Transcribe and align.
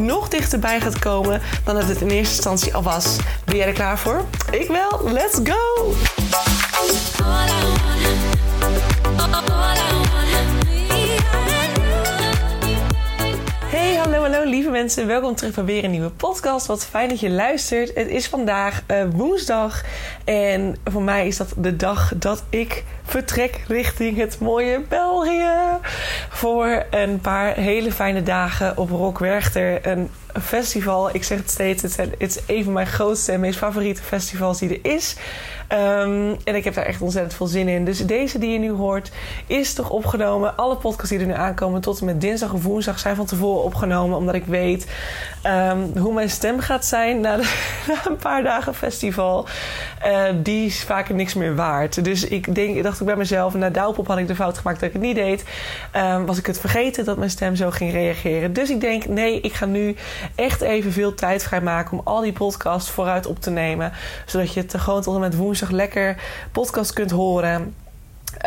nog 0.00 0.28
dichterbij 0.28 0.80
gaat 0.80 0.98
komen 0.98 1.40
dan 1.64 1.74
dat 1.74 1.88
het 1.88 2.00
in 2.00 2.08
eerste 2.08 2.34
instantie 2.34 2.74
al 2.74 2.82
was. 2.82 3.16
Ben 3.44 3.56
jij 3.56 3.66
er 3.66 3.72
klaar 3.72 3.98
voor? 3.98 4.24
Ik 4.50 4.68
wel. 4.68 5.12
Let's 5.12 5.40
go! 5.44 5.94
Mensen. 14.80 15.06
Welkom 15.06 15.34
terug 15.34 15.54
bij 15.54 15.64
weer 15.64 15.84
een 15.84 15.90
nieuwe 15.90 16.10
podcast. 16.10 16.66
Wat 16.66 16.86
fijn 16.86 17.08
dat 17.08 17.20
je 17.20 17.30
luistert. 17.30 17.94
Het 17.94 18.08
is 18.08 18.28
vandaag 18.28 18.82
uh, 18.86 19.04
woensdag 19.12 19.82
en 20.24 20.76
voor 20.84 21.02
mij 21.02 21.26
is 21.26 21.36
dat 21.36 21.52
de 21.56 21.76
dag 21.76 22.12
dat 22.16 22.42
ik 22.50 22.84
vertrek 23.02 23.60
richting 23.66 24.16
het 24.16 24.38
mooie 24.38 24.80
België. 24.88 25.52
Voor 26.28 26.84
een 26.90 27.20
paar 27.20 27.54
hele 27.54 27.92
fijne 27.92 28.22
dagen 28.22 28.76
op 28.76 28.90
Rock 28.90 29.18
Werchter. 29.18 29.86
Een 29.86 30.10
festival. 30.42 31.14
Ik 31.14 31.24
zeg 31.24 31.38
het 31.38 31.50
steeds, 31.50 31.82
het 31.82 32.14
is 32.18 32.38
een 32.46 32.64
van 32.64 32.72
mijn 32.72 32.86
grootste 32.86 33.32
en 33.32 33.40
meest 33.40 33.58
favoriete 33.58 34.02
festivals 34.02 34.58
die 34.58 34.80
er 34.80 34.94
is. 34.94 35.16
Um, 35.72 36.36
en 36.44 36.54
ik 36.54 36.64
heb 36.64 36.74
daar 36.74 36.84
echt 36.84 37.00
ontzettend 37.00 37.34
veel 37.34 37.46
zin 37.46 37.68
in. 37.68 37.84
Dus 37.84 38.06
deze 38.06 38.38
die 38.38 38.50
je 38.50 38.58
nu 38.58 38.70
hoort 38.70 39.10
is 39.46 39.74
toch 39.74 39.90
opgenomen. 39.90 40.56
Alle 40.56 40.76
podcasts 40.76 41.10
die 41.10 41.18
er 41.18 41.26
nu 41.26 41.32
aankomen 41.32 41.80
tot 41.80 42.00
en 42.00 42.06
met 42.06 42.20
dinsdag 42.20 42.52
of 42.52 42.62
woensdag 42.62 42.98
zijn 42.98 43.16
van 43.16 43.26
tevoren 43.26 43.64
opgenomen. 43.64 44.16
Omdat 44.16 44.34
ik 44.34 44.44
weet 44.44 44.86
um, 45.46 45.98
hoe 45.98 46.12
mijn 46.12 46.30
stem 46.30 46.60
gaat 46.60 46.84
zijn 46.84 47.20
na, 47.20 47.36
de, 47.36 47.42
na 47.88 48.10
een 48.10 48.16
paar 48.16 48.42
dagen 48.42 48.74
festival. 48.74 49.46
Uh, 50.06 50.22
die 50.42 50.66
is 50.66 50.82
vaak 50.82 51.08
niks 51.08 51.34
meer 51.34 51.54
waard. 51.54 52.04
Dus 52.04 52.24
ik 52.24 52.54
denk, 52.54 52.82
dacht 52.82 53.00
ik 53.00 53.06
bij 53.06 53.16
mezelf, 53.16 53.54
na 53.54 53.70
Douwpop 53.70 54.06
had 54.06 54.18
ik 54.18 54.26
de 54.26 54.34
fout 54.34 54.58
gemaakt 54.58 54.80
dat 54.80 54.88
ik 54.88 54.94
het 54.94 55.04
niet 55.04 55.16
deed. 55.16 55.44
Um, 55.96 56.26
was 56.26 56.38
ik 56.38 56.46
het 56.46 56.60
vergeten 56.60 57.04
dat 57.04 57.16
mijn 57.16 57.30
stem 57.30 57.56
zo 57.56 57.70
ging 57.70 57.92
reageren. 57.92 58.52
Dus 58.52 58.70
ik 58.70 58.80
denk, 58.80 59.06
nee, 59.06 59.40
ik 59.40 59.52
ga 59.52 59.66
nu 59.66 59.96
echt 60.34 60.60
even 60.60 60.92
veel 60.92 61.14
tijd 61.14 61.42
vrijmaken 61.42 61.98
om 61.98 62.00
al 62.04 62.20
die 62.20 62.32
podcasts 62.32 62.90
vooruit 62.90 63.26
op 63.26 63.40
te 63.40 63.50
nemen. 63.50 63.92
Zodat 64.26 64.54
je 64.54 64.60
het 64.60 64.74
gewoon 64.78 65.02
tot 65.02 65.14
en 65.14 65.20
met 65.20 65.36
woensdag 65.36 65.59
lekker 65.68 66.16
podcast 66.52 66.92
kunt 66.92 67.10
horen. 67.10 67.74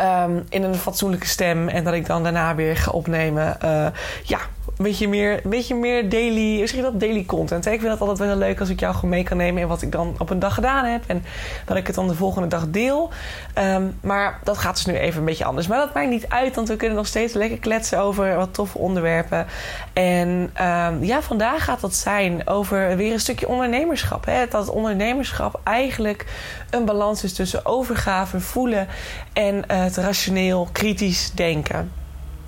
Um, 0.00 0.44
in 0.48 0.62
een 0.62 0.74
fatsoenlijke 0.74 1.26
stem. 1.26 1.68
En 1.68 1.84
dat 1.84 1.94
ik 1.94 2.06
dan 2.06 2.22
daarna 2.22 2.54
weer 2.54 2.76
ga 2.76 2.90
opnemen. 2.90 3.56
Uh, 3.64 3.86
ja, 4.22 4.38
een 4.66 4.84
beetje 4.84 5.08
meer, 5.08 5.40
beetje 5.44 5.74
meer 5.74 6.08
daily, 6.08 6.60
misschien 6.60 6.82
dat 6.82 7.00
daily 7.00 7.24
content. 7.24 7.66
Ik 7.66 7.80
vind 7.80 7.92
het 7.92 8.00
altijd 8.00 8.18
wel 8.18 8.36
leuk 8.36 8.60
als 8.60 8.68
ik 8.68 8.80
jou 8.80 8.94
gewoon 8.94 9.10
mee 9.10 9.22
kan 9.22 9.36
nemen 9.36 9.62
in 9.62 9.68
wat 9.68 9.82
ik 9.82 9.92
dan 9.92 10.14
op 10.18 10.30
een 10.30 10.38
dag 10.38 10.54
gedaan 10.54 10.84
heb. 10.84 11.02
En 11.06 11.24
dat 11.64 11.76
ik 11.76 11.86
het 11.86 11.94
dan 11.94 12.08
de 12.08 12.14
volgende 12.14 12.48
dag 12.48 12.68
deel. 12.68 13.10
Um, 13.58 13.98
maar 14.00 14.38
dat 14.44 14.58
gaat 14.58 14.74
dus 14.74 14.86
nu 14.86 14.94
even 14.94 15.18
een 15.18 15.24
beetje 15.24 15.44
anders. 15.44 15.66
Maar 15.66 15.78
dat 15.78 15.94
maakt 15.94 16.08
niet 16.08 16.28
uit, 16.28 16.54
want 16.54 16.68
we 16.68 16.76
kunnen 16.76 16.96
nog 16.96 17.06
steeds 17.06 17.32
lekker 17.32 17.58
kletsen 17.58 18.00
over 18.00 18.36
wat 18.36 18.54
toffe 18.54 18.78
onderwerpen. 18.78 19.46
En 19.92 20.28
um, 20.28 21.04
ja, 21.04 21.22
vandaag 21.22 21.64
gaat 21.64 21.80
dat 21.80 21.94
zijn 21.94 22.48
over 22.48 22.96
weer 22.96 23.12
een 23.12 23.20
stukje 23.20 23.48
ondernemerschap. 23.48 24.24
Hè? 24.24 24.46
Dat 24.46 24.68
ondernemerschap 24.68 25.60
eigenlijk 25.64 26.26
een 26.70 26.84
balans 26.84 27.24
is 27.24 27.32
tussen 27.32 27.66
overgave, 27.66 28.40
voelen 28.40 28.88
en 29.32 29.54
uh, 29.54 29.62
het 29.66 29.96
rationeel, 29.96 30.68
kritisch 30.72 31.30
denken. 31.34 31.92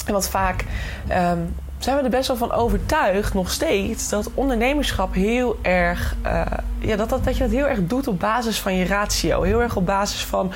En 0.07 0.13
wat 0.13 0.29
vaak 0.29 0.65
um, 1.11 1.55
zijn 1.79 1.97
we 1.97 2.03
er 2.03 2.11
best 2.11 2.29
wel 2.29 2.37
van 2.37 2.53
overtuigd, 2.53 3.35
nog 3.35 3.51
steeds, 3.51 4.09
dat 4.09 4.31
ondernemerschap 4.35 5.15
heel 5.15 5.59
erg. 5.63 6.17
Uh, 6.27 6.43
ja, 6.79 6.97
dat, 6.97 7.09
dat, 7.09 7.25
dat 7.25 7.37
je 7.37 7.43
dat 7.43 7.53
heel 7.53 7.67
erg 7.67 7.87
doet 7.87 8.09
op 8.09 8.21
basis 8.21 8.61
van 8.61 8.75
je 8.75 8.85
ratio. 8.85 9.43
Heel 9.43 9.63
erg 9.63 9.77
op 9.77 9.87
basis 9.87 10.25
van 10.25 10.53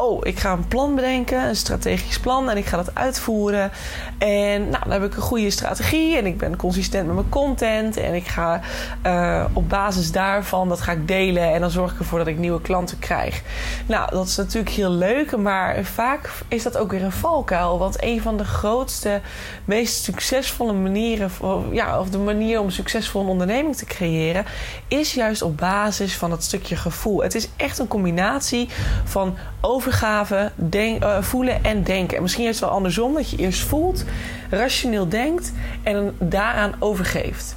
oh, 0.00 0.20
ik 0.22 0.38
ga 0.38 0.52
een 0.52 0.68
plan 0.68 0.94
bedenken, 0.94 1.48
een 1.48 1.56
strategisch 1.56 2.20
plan 2.20 2.50
en 2.50 2.56
ik 2.56 2.66
ga 2.66 2.76
dat 2.76 2.94
uitvoeren. 2.94 3.70
En 4.18 4.68
nou, 4.68 4.82
dan 4.82 4.92
heb 4.92 5.04
ik 5.04 5.16
een 5.16 5.22
goede 5.22 5.50
strategie 5.50 6.16
en 6.16 6.26
ik 6.26 6.38
ben 6.38 6.56
consistent 6.56 7.06
met 7.06 7.14
mijn 7.14 7.28
content 7.28 7.96
en 7.96 8.14
ik 8.14 8.26
ga 8.26 8.60
uh, 9.06 9.44
op 9.52 9.68
basis 9.68 10.12
daarvan 10.12 10.68
dat 10.68 10.80
ga 10.80 10.92
ik 10.92 11.08
delen 11.08 11.52
en 11.52 11.60
dan 11.60 11.70
zorg 11.70 11.92
ik 11.92 11.98
ervoor 11.98 12.18
dat 12.18 12.26
ik 12.26 12.38
nieuwe 12.38 12.60
klanten 12.60 12.98
krijg. 12.98 13.42
Nou, 13.86 14.10
dat 14.10 14.26
is 14.26 14.36
natuurlijk 14.36 14.74
heel 14.74 14.90
leuk, 14.90 15.36
maar 15.36 15.84
vaak 15.84 16.30
is 16.48 16.62
dat 16.62 16.76
ook 16.76 16.90
weer 16.90 17.02
een 17.02 17.12
valkuil, 17.12 17.78
want 17.78 18.02
een 18.02 18.22
van 18.22 18.36
de 18.36 18.44
grootste, 18.44 19.20
meest 19.64 20.02
succesvolle 20.02 20.72
manieren, 20.72 21.30
ja, 21.72 22.00
of 22.00 22.10
de 22.10 22.18
manier 22.18 22.60
om 22.60 22.70
succesvol 22.70 23.20
een 23.20 23.28
onderneming 23.28 23.76
te 23.76 23.84
creëren, 23.84 24.44
is 24.88 25.14
juist 25.14 25.42
op 25.42 25.56
basis 25.56 26.16
van 26.16 26.30
het 26.30 26.44
stukje 26.44 26.76
gevoel. 26.76 27.22
Het 27.22 27.34
is 27.34 27.48
echt 27.56 27.78
een 27.78 27.88
combinatie 27.88 28.68
van 29.04 29.36
overgave, 29.88 30.52
uh, 30.72 31.22
voelen 31.22 31.64
en 31.64 31.82
denken. 31.82 32.16
En 32.16 32.22
misschien 32.22 32.44
is 32.44 32.50
het 32.50 32.60
wel 32.60 32.70
andersom, 32.70 33.14
dat 33.14 33.30
je 33.30 33.36
eerst 33.36 33.62
voelt, 33.62 34.04
rationeel 34.50 35.08
denkt 35.08 35.52
en 35.82 36.16
daaraan 36.18 36.74
overgeeft. 36.78 37.56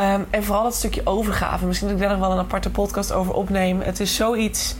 Um, 0.00 0.26
en 0.30 0.44
vooral 0.44 0.62
dat 0.62 0.74
stukje 0.74 1.00
overgave. 1.04 1.66
Misschien 1.66 1.88
dat 1.88 1.96
ik 1.96 2.02
daar 2.02 2.12
nog 2.12 2.26
wel 2.26 2.32
een 2.32 2.44
aparte 2.44 2.70
podcast 2.70 3.12
over 3.12 3.34
opneem. 3.34 3.80
Het 3.80 4.00
is 4.00 4.14
zoiets 4.14 4.74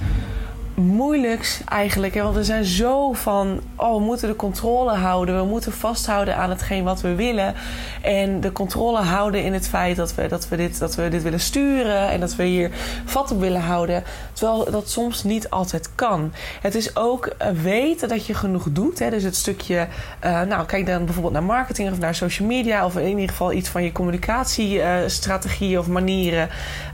moeilijks 0.74 1.60
eigenlijk. 1.68 2.14
Hè? 2.14 2.22
Want 2.22 2.34
we 2.34 2.44
zijn 2.44 2.64
zo 2.64 3.12
van, 3.12 3.60
oh, 3.76 3.94
we 3.94 4.00
moeten 4.00 4.28
de 4.28 4.36
controle 4.36 4.92
houden. 4.92 5.36
We 5.36 5.46
moeten 5.46 5.72
vasthouden 5.72 6.36
aan 6.36 6.50
hetgeen 6.50 6.84
wat 6.84 7.00
we 7.00 7.14
willen. 7.14 7.54
En 8.02 8.40
de 8.40 8.52
controle 8.52 9.00
houden 9.00 9.44
in 9.44 9.52
het 9.52 9.68
feit 9.68 9.96
dat 9.96 10.14
we, 10.14 10.28
dat 10.28 10.48
we, 10.48 10.56
dit, 10.56 10.78
dat 10.78 10.94
we 10.94 11.08
dit 11.08 11.22
willen 11.22 11.40
sturen. 11.40 12.08
En 12.08 12.20
dat 12.20 12.36
we 12.36 12.44
hier 12.44 12.70
vat 13.04 13.30
op 13.30 13.40
willen 13.40 13.60
houden. 13.60 14.04
Terwijl 14.32 14.70
dat 14.70 14.90
soms 14.90 15.24
niet 15.24 15.50
altijd 15.50 15.94
kan. 15.94 16.32
Het 16.60 16.74
is 16.74 16.96
ook 16.96 17.36
weten 17.62 18.08
dat 18.08 18.26
je 18.26 18.34
genoeg 18.34 18.66
doet. 18.70 18.98
Hè? 18.98 19.10
Dus 19.10 19.22
het 19.22 19.36
stukje, 19.36 19.88
uh, 20.24 20.42
nou, 20.42 20.66
kijk 20.66 20.86
dan 20.86 21.04
bijvoorbeeld 21.04 21.34
naar 21.34 21.42
marketing 21.42 21.90
of 21.90 21.98
naar 21.98 22.14
social 22.14 22.48
media. 22.48 22.84
Of 22.84 22.96
in 22.96 23.08
ieder 23.08 23.28
geval 23.28 23.52
iets 23.52 23.68
van 23.68 23.82
je 23.82 23.92
communicatiestrategieën 23.92 25.78
of 25.78 25.88
manieren. 25.88 26.48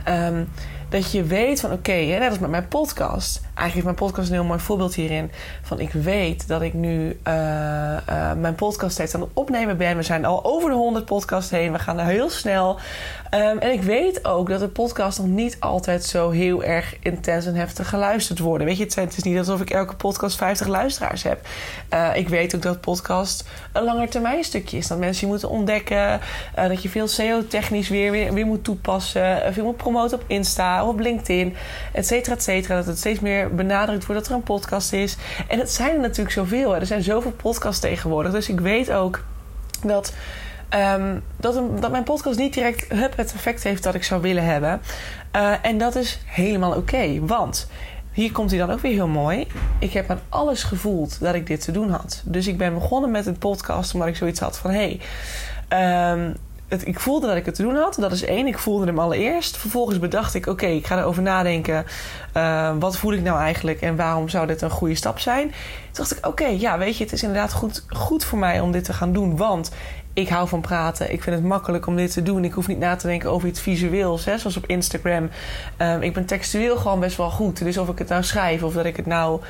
Um, 0.09 0.47
dat 0.91 1.11
je 1.11 1.23
weet 1.23 1.59
van 1.59 1.71
oké, 1.71 1.91
okay, 1.91 2.17
net 2.17 2.29
als 2.29 2.39
met 2.39 2.49
mijn 2.49 2.67
podcast. 2.67 3.41
Eigenlijk 3.61 3.89
is 3.89 3.97
mijn 3.97 4.09
podcast 4.09 4.29
een 4.29 4.35
heel 4.35 4.47
mooi 4.47 4.59
voorbeeld 4.59 4.95
hierin. 4.95 5.31
Van 5.61 5.79
ik 5.79 5.91
weet 5.91 6.47
dat 6.47 6.61
ik 6.61 6.73
nu 6.73 7.19
uh, 7.27 7.33
uh, 8.09 8.33
mijn 8.33 8.55
podcast 8.55 8.93
steeds 8.93 9.15
aan 9.15 9.21
het 9.21 9.29
opnemen 9.33 9.77
ben. 9.77 9.97
We 9.97 10.03
zijn 10.03 10.25
al 10.25 10.45
over 10.45 10.69
de 10.69 10.75
100 10.75 11.05
podcasts 11.05 11.51
heen. 11.51 11.71
We 11.71 11.79
gaan 11.79 11.99
er 11.99 12.05
heel 12.05 12.29
snel. 12.29 12.79
Um, 13.33 13.57
en 13.57 13.71
ik 13.71 13.81
weet 13.81 14.25
ook 14.25 14.49
dat 14.49 14.59
de 14.59 14.67
podcast 14.67 15.17
nog 15.17 15.27
niet 15.27 15.57
altijd 15.59 16.03
zo 16.03 16.29
heel 16.29 16.63
erg 16.63 16.95
intens 16.99 17.45
en 17.45 17.55
heftig 17.55 17.89
geluisterd 17.89 18.39
worden. 18.39 18.67
Weet 18.67 18.77
je, 18.77 19.01
het 19.01 19.17
is 19.17 19.23
niet 19.23 19.37
alsof 19.37 19.61
ik 19.61 19.69
elke 19.69 19.95
podcast 19.95 20.37
50 20.37 20.67
luisteraars 20.67 21.23
heb. 21.23 21.47
Uh, 21.93 22.15
ik 22.15 22.29
weet 22.29 22.55
ook 22.55 22.61
dat 22.61 22.81
podcast 22.81 23.49
een 23.73 23.83
langer 23.83 24.09
termijn 24.09 24.43
stukje 24.43 24.77
is. 24.77 24.87
Dat 24.87 24.97
mensen 24.97 25.25
je 25.25 25.31
moeten 25.31 25.49
ontdekken. 25.49 26.19
dat 26.55 26.83
je 26.83 26.89
veel 26.89 27.07
SEO-technisch 27.07 27.89
weer, 27.89 28.11
weer, 28.11 28.33
weer, 28.33 28.45
moet 28.45 28.63
toepassen. 28.63 29.53
veel 29.53 29.65
moet 29.65 29.77
promoten 29.77 30.17
op 30.17 30.23
Insta 30.27 30.83
of 30.83 30.89
op 30.89 30.99
LinkedIn, 30.99 31.55
et 31.91 32.07
cetera, 32.07 32.35
et 32.35 32.43
cetera. 32.43 32.75
Dat 32.75 32.85
het 32.85 32.97
steeds 32.97 33.19
meer 33.19 33.50
benadrukt 33.55 34.05
wordt 34.05 34.21
dat 34.21 34.31
er 34.31 34.37
een 34.37 34.43
podcast 34.43 34.93
is. 34.93 35.17
En 35.47 35.59
het 35.59 35.71
zijn 35.71 35.95
er 35.95 36.01
natuurlijk 36.01 36.31
zoveel. 36.31 36.71
Hè. 36.71 36.79
Er 36.79 36.85
zijn 36.85 37.03
zoveel 37.03 37.31
podcasts 37.31 37.79
tegenwoordig. 37.81 38.31
Dus 38.31 38.49
ik 38.49 38.59
weet 38.59 38.91
ook 38.91 39.23
dat, 39.83 40.13
um, 40.95 41.23
dat, 41.37 41.91
mijn 41.91 42.03
podcast 42.03 42.39
niet 42.39 42.53
direct 42.53 42.91
hup, 42.91 43.17
het 43.17 43.33
effect 43.33 43.63
heeft 43.63 43.83
dat 43.83 43.95
ik 43.95 44.03
zou 44.03 44.21
willen 44.21 44.45
hebben. 44.45 44.81
Uh, 45.35 45.53
en 45.61 45.77
dat 45.77 45.95
is 45.95 46.19
helemaal 46.25 46.75
oké. 46.75 47.19
Want 47.25 47.69
hier 48.11 48.31
komt 48.31 48.49
hij 48.49 48.59
dan 48.59 48.71
ook 48.71 48.79
weer 48.79 48.93
heel 48.93 49.07
mooi. 49.07 49.47
Ik 49.79 49.93
heb 49.93 50.09
aan 50.09 50.21
alles 50.29 50.63
gevoeld 50.63 51.19
dat 51.19 51.35
ik 51.35 51.47
dit 51.47 51.61
te 51.63 51.71
doen 51.71 51.89
had. 51.89 52.21
Dus 52.25 52.47
ik 52.47 52.57
ben 52.57 52.73
begonnen 52.73 53.11
met 53.11 53.25
een 53.25 53.37
podcast 53.37 53.93
omdat 53.93 54.09
ik 54.09 54.15
zoiets 54.15 54.39
had 54.39 54.57
van... 54.57 54.71
hé, 54.71 54.99
hey, 55.69 56.11
um, 56.13 56.35
ik 56.79 56.99
voelde 56.99 57.27
dat 57.27 57.35
ik 57.35 57.45
het 57.45 57.55
te 57.55 57.61
doen 57.61 57.75
had. 57.75 57.95
Dat 57.99 58.11
is 58.11 58.23
één. 58.23 58.47
Ik 58.47 58.57
voelde 58.57 58.85
hem 58.85 58.99
allereerst. 58.99 59.57
Vervolgens 59.57 59.99
bedacht 59.99 60.33
ik: 60.33 60.47
oké, 60.47 60.65
ik 60.65 60.87
ga 60.87 60.97
erover 60.97 61.21
nadenken. 61.21 61.85
Uh, 62.37 62.71
wat 62.79 62.97
voel 62.97 63.13
ik 63.13 63.21
nou 63.21 63.39
eigenlijk 63.39 63.81
en 63.81 63.95
waarom 63.95 64.29
zou 64.29 64.47
dit 64.47 64.61
een 64.61 64.69
goede 64.69 64.95
stap 64.95 65.19
zijn? 65.19 65.47
Toen 65.47 65.53
dacht 65.91 66.17
ik: 66.17 66.27
oké, 66.27 66.45
ja, 66.45 66.77
weet 66.77 66.97
je, 66.97 67.03
het 67.03 67.13
is 67.13 67.23
inderdaad 67.23 67.53
goed, 67.53 67.85
goed 67.89 68.23
voor 68.23 68.39
mij 68.39 68.59
om 68.59 68.71
dit 68.71 68.83
te 68.83 68.93
gaan 68.93 69.13
doen. 69.13 69.37
Want 69.37 69.71
ik 70.13 70.29
hou 70.29 70.47
van 70.47 70.61
praten. 70.61 71.11
Ik 71.11 71.23
vind 71.23 71.35
het 71.35 71.45
makkelijk 71.45 71.87
om 71.87 71.95
dit 71.95 72.13
te 72.13 72.23
doen. 72.23 72.43
Ik 72.43 72.53
hoef 72.53 72.67
niet 72.67 72.79
na 72.79 72.95
te 72.95 73.07
denken 73.07 73.31
over 73.31 73.47
iets 73.47 73.61
visueels, 73.61 74.25
hè, 74.25 74.37
zoals 74.37 74.57
op 74.57 74.65
Instagram. 74.65 75.29
Um, 75.77 76.01
ik 76.01 76.13
ben 76.13 76.25
textueel 76.25 76.77
gewoon 76.77 76.99
best 76.99 77.17
wel 77.17 77.29
goed. 77.29 77.63
Dus 77.63 77.77
of 77.77 77.89
ik 77.89 77.97
het 77.97 78.07
nou 78.07 78.23
schrijf 78.23 78.63
of 78.63 78.73
dat 78.73 78.85
ik 78.85 78.95
het 78.95 79.05
nou 79.05 79.41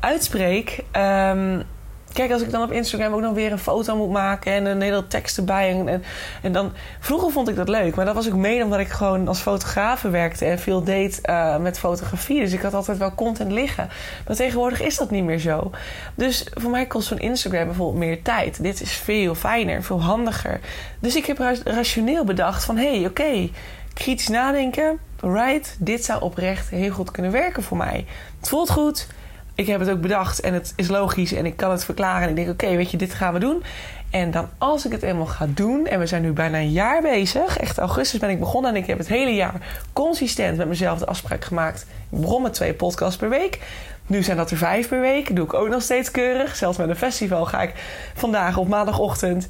uitspreek. 0.00 0.84
Um, 0.96 1.62
kijk, 2.12 2.32
als 2.32 2.42
ik 2.42 2.50
dan 2.50 2.62
op 2.62 2.72
Instagram 2.72 3.12
ook 3.12 3.20
nog 3.20 3.34
weer 3.34 3.52
een 3.52 3.58
foto 3.58 3.96
moet 3.96 4.10
maken 4.10 4.52
en 4.52 4.64
een 4.64 4.80
hele 4.80 5.06
tekst 5.06 5.38
erbij. 5.38 5.84
En, 5.86 6.02
en, 6.42 6.52
dan, 6.52 6.72
vroeger 7.00 7.30
vond 7.30 7.48
ik 7.48 7.56
dat 7.56 7.68
leuk, 7.68 7.94
maar 7.94 8.04
dat 8.04 8.14
was 8.14 8.28
ook 8.28 8.34
mede 8.34 8.64
omdat 8.64 8.78
ik 8.78 8.88
gewoon 8.88 9.28
als 9.28 9.40
fotograaf 9.40 10.02
werkte 10.02 10.44
en 10.44 10.58
veel 10.58 10.84
deed 10.84 11.20
uh, 11.24 11.56
met 11.56 11.78
fotografie. 11.78 12.40
Dus 12.40 12.52
ik 12.52 12.60
had 12.60 12.74
altijd 12.74 12.98
wel 12.98 13.14
content 13.14 13.52
liggen. 13.52 13.88
Maar 14.26 14.36
tegenwoordig 14.36 14.82
is 14.82 14.96
dat 14.96 15.10
niet 15.10 15.24
meer 15.24 15.38
zo. 15.38 15.70
Dus 16.14 16.46
voor 16.54 16.70
mij 16.70 16.86
kost 16.86 17.08
zo'n 17.08 17.18
Instagram 17.18 17.64
bijvoorbeeld 17.64 17.98
meer 17.98 18.22
tijd. 18.22 18.62
Dit 18.62 18.80
is 18.80 18.92
veel 18.92 19.34
fijner, 19.34 19.82
veel 19.82 20.02
handiger. 20.02 20.60
Dus 21.00 21.16
ik 21.16 21.26
heb 21.26 21.38
rationeel 21.64 22.24
bedacht 22.24 22.64
van, 22.64 22.76
hé, 22.76 22.96
hey, 22.96 23.06
oké, 23.06 23.50
kritisch 23.94 24.28
nadenken. 24.28 24.98
Right, 25.20 25.76
dit 25.78 26.04
zou 26.04 26.22
oprecht 26.22 26.68
heel 26.68 26.90
goed 26.90 27.10
kunnen 27.10 27.32
werken 27.32 27.62
voor 27.62 27.76
mij. 27.76 28.06
Het 28.40 28.48
voelt 28.48 28.70
goed 28.70 29.06
ik 29.54 29.66
heb 29.66 29.80
het 29.80 29.90
ook 29.90 30.00
bedacht 30.00 30.40
en 30.40 30.54
het 30.54 30.72
is 30.76 30.88
logisch 30.88 31.32
en 31.32 31.46
ik 31.46 31.56
kan 31.56 31.70
het 31.70 31.84
verklaren. 31.84 32.22
En 32.22 32.28
ik 32.28 32.36
denk, 32.36 32.50
oké, 32.50 32.76
weet 32.76 32.90
je, 32.90 32.96
dit 32.96 33.14
gaan 33.14 33.32
we 33.32 33.38
doen. 33.38 33.62
En 34.10 34.30
dan 34.30 34.48
als 34.58 34.86
ik 34.86 34.92
het 34.92 35.02
eenmaal 35.02 35.26
ga 35.26 35.46
doen, 35.48 35.86
en 35.86 35.98
we 35.98 36.06
zijn 36.06 36.22
nu 36.22 36.32
bijna 36.32 36.58
een 36.58 36.72
jaar 36.72 37.02
bezig. 37.02 37.58
Echt 37.58 37.78
augustus 37.78 38.20
ben 38.20 38.30
ik 38.30 38.38
begonnen 38.38 38.70
en 38.70 38.76
ik 38.76 38.86
heb 38.86 38.98
het 38.98 39.08
hele 39.08 39.34
jaar 39.34 39.54
consistent 39.92 40.56
met 40.56 40.68
mezelf 40.68 40.98
de 40.98 41.06
afspraak 41.06 41.44
gemaakt. 41.44 41.86
Ik 42.10 42.20
begon 42.20 42.42
met 42.42 42.54
twee 42.54 42.74
podcasts 42.74 43.16
per 43.16 43.28
week. 43.28 43.58
Nu 44.06 44.22
zijn 44.22 44.36
dat 44.36 44.50
er 44.50 44.56
vijf 44.56 44.88
per 44.88 45.00
week. 45.00 45.36
Doe 45.36 45.44
ik 45.44 45.54
ook 45.54 45.68
nog 45.68 45.82
steeds 45.82 46.10
keurig. 46.10 46.56
Zelfs 46.56 46.78
met 46.78 46.88
een 46.88 46.96
festival 46.96 47.44
ga 47.44 47.62
ik 47.62 47.72
vandaag 48.14 48.56
op 48.56 48.68
maandagochtend. 48.68 49.46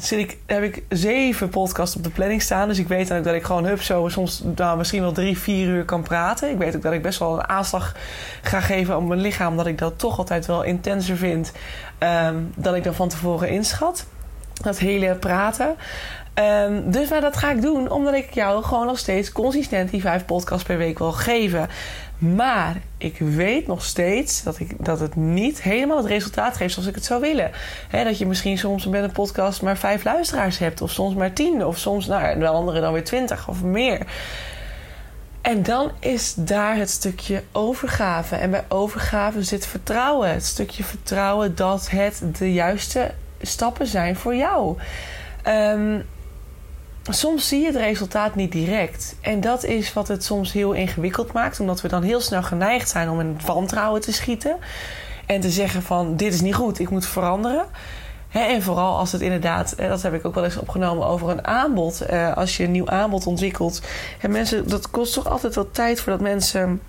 Zit 0.00 0.18
ik, 0.18 0.38
heb 0.46 0.62
ik 0.62 0.82
zeven 0.88 1.48
podcasts 1.48 1.96
op 1.96 2.02
de 2.02 2.10
planning 2.10 2.42
staan. 2.42 2.68
Dus 2.68 2.78
ik 2.78 2.88
weet 2.88 3.12
ook 3.12 3.24
dat 3.24 3.34
ik 3.34 3.44
gewoon 3.44 3.64
hup 3.64 3.82
zo 3.82 4.08
soms 4.08 4.42
nou, 4.56 4.78
misschien 4.78 5.00
wel 5.00 5.12
drie, 5.12 5.38
vier 5.38 5.68
uur 5.68 5.84
kan 5.84 6.02
praten. 6.02 6.50
Ik 6.50 6.58
weet 6.58 6.76
ook 6.76 6.82
dat 6.82 6.92
ik 6.92 7.02
best 7.02 7.18
wel 7.18 7.38
een 7.38 7.48
aanslag 7.48 7.94
ga 8.42 8.60
geven 8.60 8.96
op 8.96 9.06
mijn 9.06 9.20
lichaam. 9.20 9.50
Omdat 9.50 9.66
ik 9.66 9.78
dat 9.78 9.98
toch 9.98 10.18
altijd 10.18 10.46
wel 10.46 10.62
intenser 10.62 11.16
vind 11.16 11.52
um, 11.98 12.52
dan 12.56 12.74
ik 12.74 12.84
dan 12.84 12.94
van 12.94 13.08
tevoren 13.08 13.48
inschat. 13.48 14.06
Dat 14.62 14.78
hele 14.78 15.14
praten. 15.14 15.76
Um, 16.68 16.90
dus 16.90 17.08
dat 17.08 17.36
ga 17.36 17.50
ik 17.50 17.62
doen 17.62 17.90
omdat 17.90 18.14
ik 18.14 18.34
jou 18.34 18.64
gewoon 18.64 18.86
nog 18.86 18.98
steeds 18.98 19.32
consistent 19.32 19.90
die 19.90 20.00
vijf 20.00 20.24
podcasts 20.24 20.64
per 20.64 20.78
week 20.78 20.98
wil 20.98 21.12
geven. 21.12 21.68
Maar 22.18 22.76
ik 22.98 23.18
weet 23.18 23.66
nog 23.66 23.84
steeds 23.84 24.42
dat, 24.42 24.58
ik, 24.58 24.84
dat 24.84 25.00
het 25.00 25.16
niet 25.16 25.62
helemaal 25.62 25.96
het 25.96 26.06
resultaat 26.06 26.56
geeft 26.56 26.72
zoals 26.72 26.88
ik 26.88 26.94
het 26.94 27.04
zou 27.04 27.20
willen. 27.20 27.50
dat 27.90 28.18
je 28.18 28.26
misschien 28.26 28.58
soms 28.58 28.86
met 28.86 29.02
een 29.02 29.12
podcast 29.12 29.62
maar 29.62 29.76
vijf 29.76 30.04
luisteraars 30.04 30.58
hebt, 30.58 30.80
of 30.80 30.90
soms 30.90 31.14
maar 31.14 31.32
tien, 31.32 31.64
of 31.64 31.78
soms 31.78 32.06
nou, 32.06 32.38
de 32.38 32.46
andere 32.46 32.80
dan 32.80 32.92
weer 32.92 33.04
twintig 33.04 33.48
of 33.48 33.62
meer. 33.62 34.06
En 35.40 35.62
dan 35.62 35.90
is 36.00 36.34
daar 36.34 36.76
het 36.76 36.90
stukje 36.90 37.42
overgave. 37.52 38.36
En 38.36 38.50
bij 38.50 38.64
overgave 38.68 39.42
zit 39.42 39.66
vertrouwen. 39.66 40.30
Het 40.30 40.44
stukje 40.44 40.84
vertrouwen 40.84 41.54
dat 41.54 41.90
het 41.90 42.22
de 42.38 42.52
juiste 42.52 43.10
stappen 43.40 43.86
zijn 43.86 44.16
voor 44.16 44.34
jou. 44.34 44.76
Um, 45.46 46.04
soms 47.14 47.48
zie 47.48 47.60
je 47.60 47.66
het 47.66 47.76
resultaat 47.76 48.34
niet 48.34 48.52
direct. 48.52 49.16
En 49.20 49.40
dat 49.40 49.64
is 49.64 49.92
wat 49.92 50.08
het 50.08 50.24
soms 50.24 50.52
heel 50.52 50.72
ingewikkeld 50.72 51.32
maakt, 51.32 51.60
omdat 51.60 51.80
we 51.80 51.88
dan 51.88 52.02
heel 52.02 52.20
snel 52.20 52.42
geneigd 52.42 52.88
zijn 52.88 53.10
om 53.10 53.20
in 53.20 53.38
wantrouwen 53.46 54.00
te 54.00 54.12
schieten 54.12 54.56
en 55.26 55.40
te 55.40 55.50
zeggen 55.50 55.82
van 55.82 56.16
dit 56.16 56.34
is 56.34 56.40
niet 56.40 56.54
goed, 56.54 56.78
ik 56.78 56.90
moet 56.90 57.06
veranderen. 57.06 57.64
en 58.30 58.62
vooral 58.62 58.98
als 58.98 59.12
het 59.12 59.20
inderdaad, 59.20 59.74
dat 59.76 60.02
heb 60.02 60.14
ik 60.14 60.24
ook 60.24 60.34
wel 60.34 60.44
eens 60.44 60.58
opgenomen 60.58 61.06
over 61.06 61.28
een 61.28 61.46
aanbod. 61.46 62.00
Eh, 62.00 62.36
als 62.36 62.56
je 62.56 62.64
een 62.64 62.70
nieuw 62.70 62.88
aanbod 62.88 63.26
ontwikkelt. 63.26 63.80
En 64.20 64.30
mensen, 64.30 64.68
dat 64.68 64.90
kost 64.90 65.12
toch 65.12 65.28
altijd 65.28 65.54
wat 65.54 65.74
tijd 65.74 66.00
voordat 66.00 66.20
mensen 66.20 66.80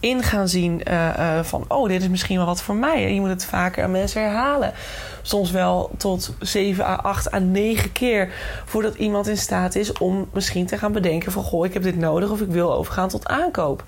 in 0.00 0.22
gaan 0.22 0.48
zien 0.48 0.80
uh, 0.88 1.42
van... 1.42 1.64
oh, 1.68 1.88
dit 1.88 2.02
is 2.02 2.08
misschien 2.08 2.36
wel 2.36 2.46
wat 2.46 2.62
voor 2.62 2.74
mij. 2.74 3.04
En 3.06 3.14
je 3.14 3.20
moet 3.20 3.28
het 3.28 3.44
vaker 3.44 3.84
aan 3.84 3.90
mensen 3.90 4.22
herhalen. 4.22 4.72
Soms 5.22 5.50
wel 5.50 5.90
tot 5.96 6.34
7 6.38 6.84
à 6.84 6.94
8 6.94 7.32
à 7.34 7.38
9 7.38 7.92
keer... 7.92 8.32
voordat 8.64 8.94
iemand 8.94 9.28
in 9.28 9.36
staat 9.36 9.74
is 9.74 9.92
om 9.92 10.28
misschien 10.32 10.66
te 10.66 10.78
gaan 10.78 10.92
bedenken 10.92 11.32
van... 11.32 11.42
goh, 11.42 11.66
ik 11.66 11.72
heb 11.72 11.82
dit 11.82 11.96
nodig 11.96 12.30
of 12.30 12.40
ik 12.40 12.50
wil 12.50 12.74
overgaan 12.74 13.08
tot 13.08 13.26
aankoop. 13.26 13.84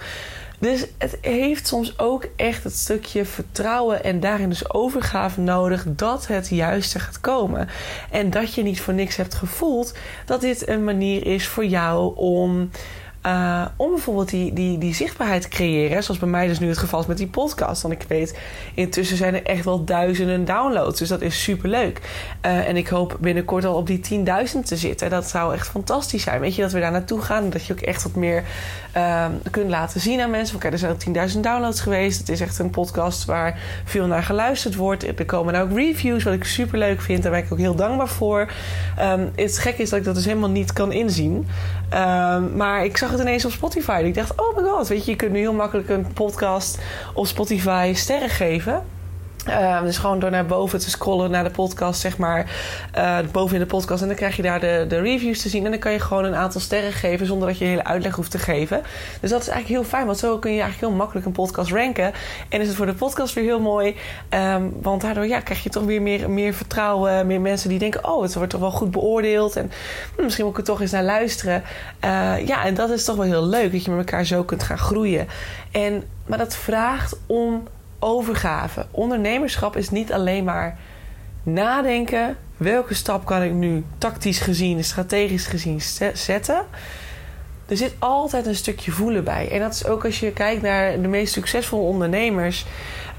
Dus 0.62 0.86
het 0.98 1.18
heeft 1.20 1.66
soms 1.66 1.98
ook 1.98 2.26
echt 2.36 2.64
het 2.64 2.76
stukje 2.76 3.24
vertrouwen 3.24 4.04
en 4.04 4.20
daarin 4.20 4.48
dus 4.48 4.74
overgave 4.74 5.40
nodig 5.40 5.84
dat 5.88 6.26
het 6.26 6.48
juiste 6.48 6.98
gaat 6.98 7.20
komen. 7.20 7.68
En 8.10 8.30
dat 8.30 8.54
je 8.54 8.62
niet 8.62 8.80
voor 8.80 8.94
niks 8.94 9.16
hebt 9.16 9.34
gevoeld 9.34 9.94
dat 10.26 10.40
dit 10.40 10.68
een 10.68 10.84
manier 10.84 11.26
is 11.26 11.46
voor 11.46 11.64
jou 11.64 12.16
om 12.16 12.70
uh, 13.26 13.66
om 13.76 13.90
bijvoorbeeld 13.90 14.28
die, 14.28 14.52
die, 14.52 14.78
die 14.78 14.94
zichtbaarheid 14.94 15.42
te 15.42 15.48
creëren. 15.48 16.02
Zoals 16.02 16.20
bij 16.20 16.28
mij 16.28 16.46
dus 16.46 16.58
nu 16.58 16.68
het 16.68 16.78
geval 16.78 17.00
is 17.00 17.06
met 17.06 17.16
die 17.16 17.26
podcast. 17.26 17.82
Want 17.82 17.94
ik 17.94 18.04
weet, 18.08 18.38
intussen 18.74 19.16
zijn 19.16 19.34
er 19.34 19.42
echt 19.42 19.64
wel 19.64 19.84
duizenden 19.84 20.44
downloads. 20.44 20.98
Dus 20.98 21.08
dat 21.08 21.20
is 21.20 21.42
super 21.42 21.68
leuk. 21.68 22.00
Uh, 22.46 22.68
en 22.68 22.76
ik 22.76 22.88
hoop 22.88 23.16
binnenkort 23.20 23.64
al 23.64 23.74
op 23.74 23.86
die 23.86 24.24
10.000 24.54 24.60
te 24.64 24.76
zitten. 24.76 25.10
Dat 25.10 25.28
zou 25.28 25.54
echt 25.54 25.68
fantastisch 25.68 26.22
zijn. 26.22 26.40
Weet 26.40 26.54
je, 26.54 26.62
dat 26.62 26.72
we 26.72 26.80
daar 26.80 26.90
naartoe 26.90 27.20
gaan. 27.20 27.50
Dat 27.50 27.66
je 27.66 27.72
ook 27.72 27.80
echt 27.80 28.02
wat 28.02 28.14
meer 28.14 28.44
uh, 28.96 29.26
kunt 29.50 29.70
laten 29.70 30.00
zien 30.00 30.20
aan 30.20 30.30
mensen. 30.30 30.58
Kijk, 30.58 30.72
er 30.72 30.78
zijn 30.78 31.16
al 31.16 31.28
10.000 31.28 31.40
downloads 31.40 31.80
geweest. 31.80 32.18
Het 32.18 32.28
is 32.28 32.40
echt 32.40 32.58
een 32.58 32.70
podcast 32.70 33.24
waar 33.24 33.58
veel 33.84 34.06
naar 34.06 34.22
geluisterd 34.22 34.74
wordt. 34.74 35.18
Er 35.18 35.24
komen 35.24 35.54
ook 35.54 35.72
reviews, 35.72 36.22
wat 36.22 36.34
ik 36.34 36.44
super 36.44 36.78
leuk 36.78 37.00
vind. 37.00 37.22
Daar 37.22 37.32
ben 37.32 37.44
ik 37.44 37.52
ook 37.52 37.58
heel 37.58 37.74
dankbaar 37.74 38.08
voor. 38.08 38.52
Um, 39.00 39.30
het 39.34 39.58
gek 39.58 39.78
is 39.78 39.90
dat 39.90 39.98
ik 39.98 40.04
dat 40.04 40.14
dus 40.14 40.24
helemaal 40.24 40.50
niet 40.50 40.72
kan 40.72 40.92
inzien. 40.92 41.46
Um, 41.94 42.56
maar 42.56 42.84
ik 42.84 42.96
zag 42.96 43.10
het 43.10 43.20
ineens 43.20 43.44
op 43.44 43.50
Spotify. 43.50 44.02
Ik 44.04 44.14
dacht, 44.14 44.40
oh 44.40 44.56
my 44.56 44.62
god, 44.62 44.88
weet 44.88 45.04
je, 45.04 45.10
je 45.10 45.16
kunt 45.16 45.32
nu 45.32 45.38
heel 45.38 45.52
makkelijk 45.52 45.88
een 45.88 46.12
podcast 46.12 46.78
op 47.14 47.26
Spotify 47.26 47.92
sterren 47.94 48.30
geven. 48.30 48.84
Uh, 49.48 49.82
dus 49.82 49.98
gewoon 49.98 50.18
door 50.18 50.30
naar 50.30 50.46
boven 50.46 50.78
te 50.78 50.90
scrollen 50.90 51.30
naar 51.30 51.44
de 51.44 51.50
podcast, 51.50 52.00
zeg 52.00 52.18
maar. 52.18 52.50
Uh, 52.96 53.18
boven 53.32 53.54
in 53.54 53.60
de 53.60 53.66
podcast. 53.66 54.02
En 54.02 54.06
dan 54.08 54.16
krijg 54.16 54.36
je 54.36 54.42
daar 54.42 54.60
de, 54.60 54.84
de 54.88 55.00
reviews 55.00 55.42
te 55.42 55.48
zien. 55.48 55.64
En 55.64 55.70
dan 55.70 55.80
kan 55.80 55.92
je 55.92 56.00
gewoon 56.00 56.24
een 56.24 56.34
aantal 56.34 56.60
sterren 56.60 56.92
geven 56.92 57.26
zonder 57.26 57.48
dat 57.48 57.58
je 57.58 57.64
een 57.64 57.70
hele 57.70 57.84
uitleg 57.84 58.14
hoeft 58.14 58.30
te 58.30 58.38
geven. 58.38 58.82
Dus 59.20 59.30
dat 59.30 59.40
is 59.40 59.48
eigenlijk 59.48 59.80
heel 59.80 59.90
fijn. 59.90 60.06
Want 60.06 60.18
zo 60.18 60.38
kun 60.38 60.52
je 60.52 60.60
eigenlijk 60.60 60.88
heel 60.88 60.98
makkelijk 60.98 61.26
een 61.26 61.32
podcast 61.32 61.70
ranken. 61.70 62.12
En 62.48 62.60
is 62.60 62.66
het 62.66 62.76
voor 62.76 62.86
de 62.86 62.94
podcast 62.94 63.34
weer 63.34 63.44
heel 63.44 63.60
mooi. 63.60 63.96
Um, 64.30 64.72
want 64.82 65.00
daardoor 65.00 65.26
ja, 65.26 65.40
krijg 65.40 65.62
je 65.62 65.70
toch 65.70 65.84
weer 65.84 66.02
meer, 66.02 66.30
meer 66.30 66.54
vertrouwen. 66.54 67.26
Meer 67.26 67.40
mensen 67.40 67.68
die 67.68 67.78
denken: 67.78 68.08
oh, 68.08 68.22
het 68.22 68.34
wordt 68.34 68.50
toch 68.50 68.60
wel 68.60 68.70
goed 68.70 68.90
beoordeeld. 68.90 69.56
En 69.56 69.70
hm, 70.16 70.22
misschien 70.22 70.44
moet 70.44 70.52
ik 70.52 70.60
er 70.60 70.66
toch 70.66 70.80
eens 70.80 70.90
naar 70.90 71.04
luisteren. 71.04 71.62
Uh, 72.04 72.46
ja, 72.46 72.64
en 72.64 72.74
dat 72.74 72.90
is 72.90 73.04
toch 73.04 73.16
wel 73.16 73.24
heel 73.24 73.46
leuk 73.46 73.72
dat 73.72 73.84
je 73.84 73.90
met 73.90 73.98
elkaar 73.98 74.24
zo 74.24 74.42
kunt 74.42 74.62
gaan 74.62 74.78
groeien. 74.78 75.28
En, 75.70 76.02
maar 76.26 76.38
dat 76.38 76.56
vraagt 76.56 77.16
om 77.26 77.62
overgave. 78.02 78.86
Ondernemerschap 78.90 79.76
is 79.76 79.90
niet 79.90 80.12
alleen 80.12 80.44
maar 80.44 80.78
nadenken. 81.42 82.36
Welke 82.56 82.94
stap 82.94 83.24
kan 83.24 83.42
ik 83.42 83.52
nu 83.52 83.84
tactisch 83.98 84.38
gezien, 84.38 84.84
strategisch 84.84 85.46
gezien 85.46 85.80
zetten? 86.12 86.64
Er 87.66 87.76
zit 87.76 87.94
altijd 87.98 88.46
een 88.46 88.54
stukje 88.54 88.90
voelen 88.90 89.24
bij. 89.24 89.50
En 89.50 89.60
dat 89.60 89.74
is 89.74 89.86
ook 89.86 90.04
als 90.04 90.20
je 90.20 90.32
kijkt 90.32 90.62
naar 90.62 91.00
de 91.00 91.08
meest 91.08 91.32
succesvolle 91.32 91.82
ondernemers. 91.82 92.66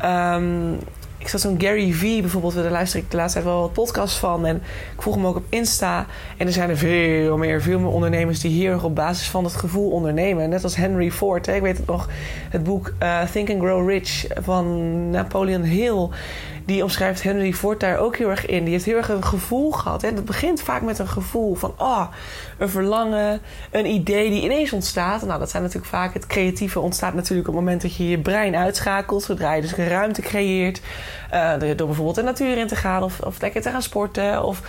Um, 0.05 0.79
ik 1.23 1.29
zat 1.29 1.41
zo'n 1.41 1.61
Gary 1.61 1.91
V 1.91 2.21
bijvoorbeeld, 2.21 2.53
daar 2.53 2.71
luister 2.71 2.99
ik 2.99 3.11
de 3.11 3.17
laatste 3.17 3.39
tijd 3.39 3.51
wel 3.51 3.61
wat 3.61 3.73
podcasts 3.73 4.19
van. 4.19 4.45
En 4.45 4.55
ik 4.95 5.01
volg 5.01 5.15
hem 5.15 5.25
ook 5.25 5.35
op 5.35 5.45
Insta. 5.49 6.05
En 6.37 6.47
er 6.47 6.53
zijn 6.53 6.69
er 6.69 6.77
veel 6.77 7.37
meer, 7.37 7.61
veel 7.61 7.79
meer 7.79 7.89
ondernemers 7.89 8.39
die 8.39 8.51
hier 8.51 8.83
op 8.83 8.95
basis 8.95 9.29
van 9.29 9.43
het 9.43 9.55
gevoel 9.55 9.89
ondernemen. 9.89 10.49
Net 10.49 10.63
als 10.63 10.75
Henry 10.75 11.11
Ford. 11.11 11.47
Ik 11.47 11.61
weet 11.61 11.77
het 11.77 11.85
nog, 11.85 12.09
het 12.49 12.63
boek 12.63 12.93
uh, 13.03 13.21
Think 13.21 13.49
and 13.49 13.59
Grow 13.59 13.89
Rich 13.89 14.25
van 14.41 15.09
Napoleon 15.09 15.61
Hill 15.61 16.09
die 16.65 16.83
omschrijft 16.83 17.23
Henry 17.23 17.53
Ford 17.53 17.79
daar 17.79 17.97
ook 17.97 18.17
heel 18.17 18.29
erg 18.29 18.45
in. 18.45 18.63
Die 18.63 18.73
heeft 18.73 18.85
heel 18.85 18.97
erg 18.97 19.09
een 19.09 19.25
gevoel 19.25 19.71
gehad. 19.71 20.01
Hè? 20.01 20.13
Dat 20.13 20.25
begint 20.25 20.61
vaak 20.61 20.81
met 20.81 20.99
een 20.99 21.07
gevoel 21.07 21.55
van 21.55 21.73
oh, 21.77 22.07
een 22.57 22.69
verlangen, 22.69 23.41
een 23.71 23.85
idee 23.85 24.29
die 24.29 24.41
ineens 24.41 24.73
ontstaat. 24.73 25.25
Nou, 25.25 25.39
dat 25.39 25.49
zijn 25.49 25.63
natuurlijk 25.63 25.91
vaak 25.91 26.13
het 26.13 26.27
creatieve 26.27 26.79
ontstaat 26.79 27.13
natuurlijk 27.13 27.47
op 27.47 27.53
het 27.53 27.63
moment 27.63 27.81
dat 27.81 27.95
je 27.95 28.09
je 28.09 28.19
brein 28.19 28.55
uitschakelt. 28.55 29.23
Zodra 29.23 29.53
je 29.53 29.61
dus 29.61 29.77
een 29.77 29.87
ruimte 29.87 30.21
creëert. 30.21 30.81
Uh, 31.33 31.53
door 31.59 31.87
bijvoorbeeld 31.87 32.15
de 32.15 32.23
natuur 32.23 32.57
in 32.57 32.67
te 32.67 32.75
gaan 32.75 33.03
of, 33.03 33.19
of 33.19 33.41
lekker 33.41 33.61
te 33.61 33.69
gaan 33.69 33.81
sporten 33.81 34.43
of 34.43 34.61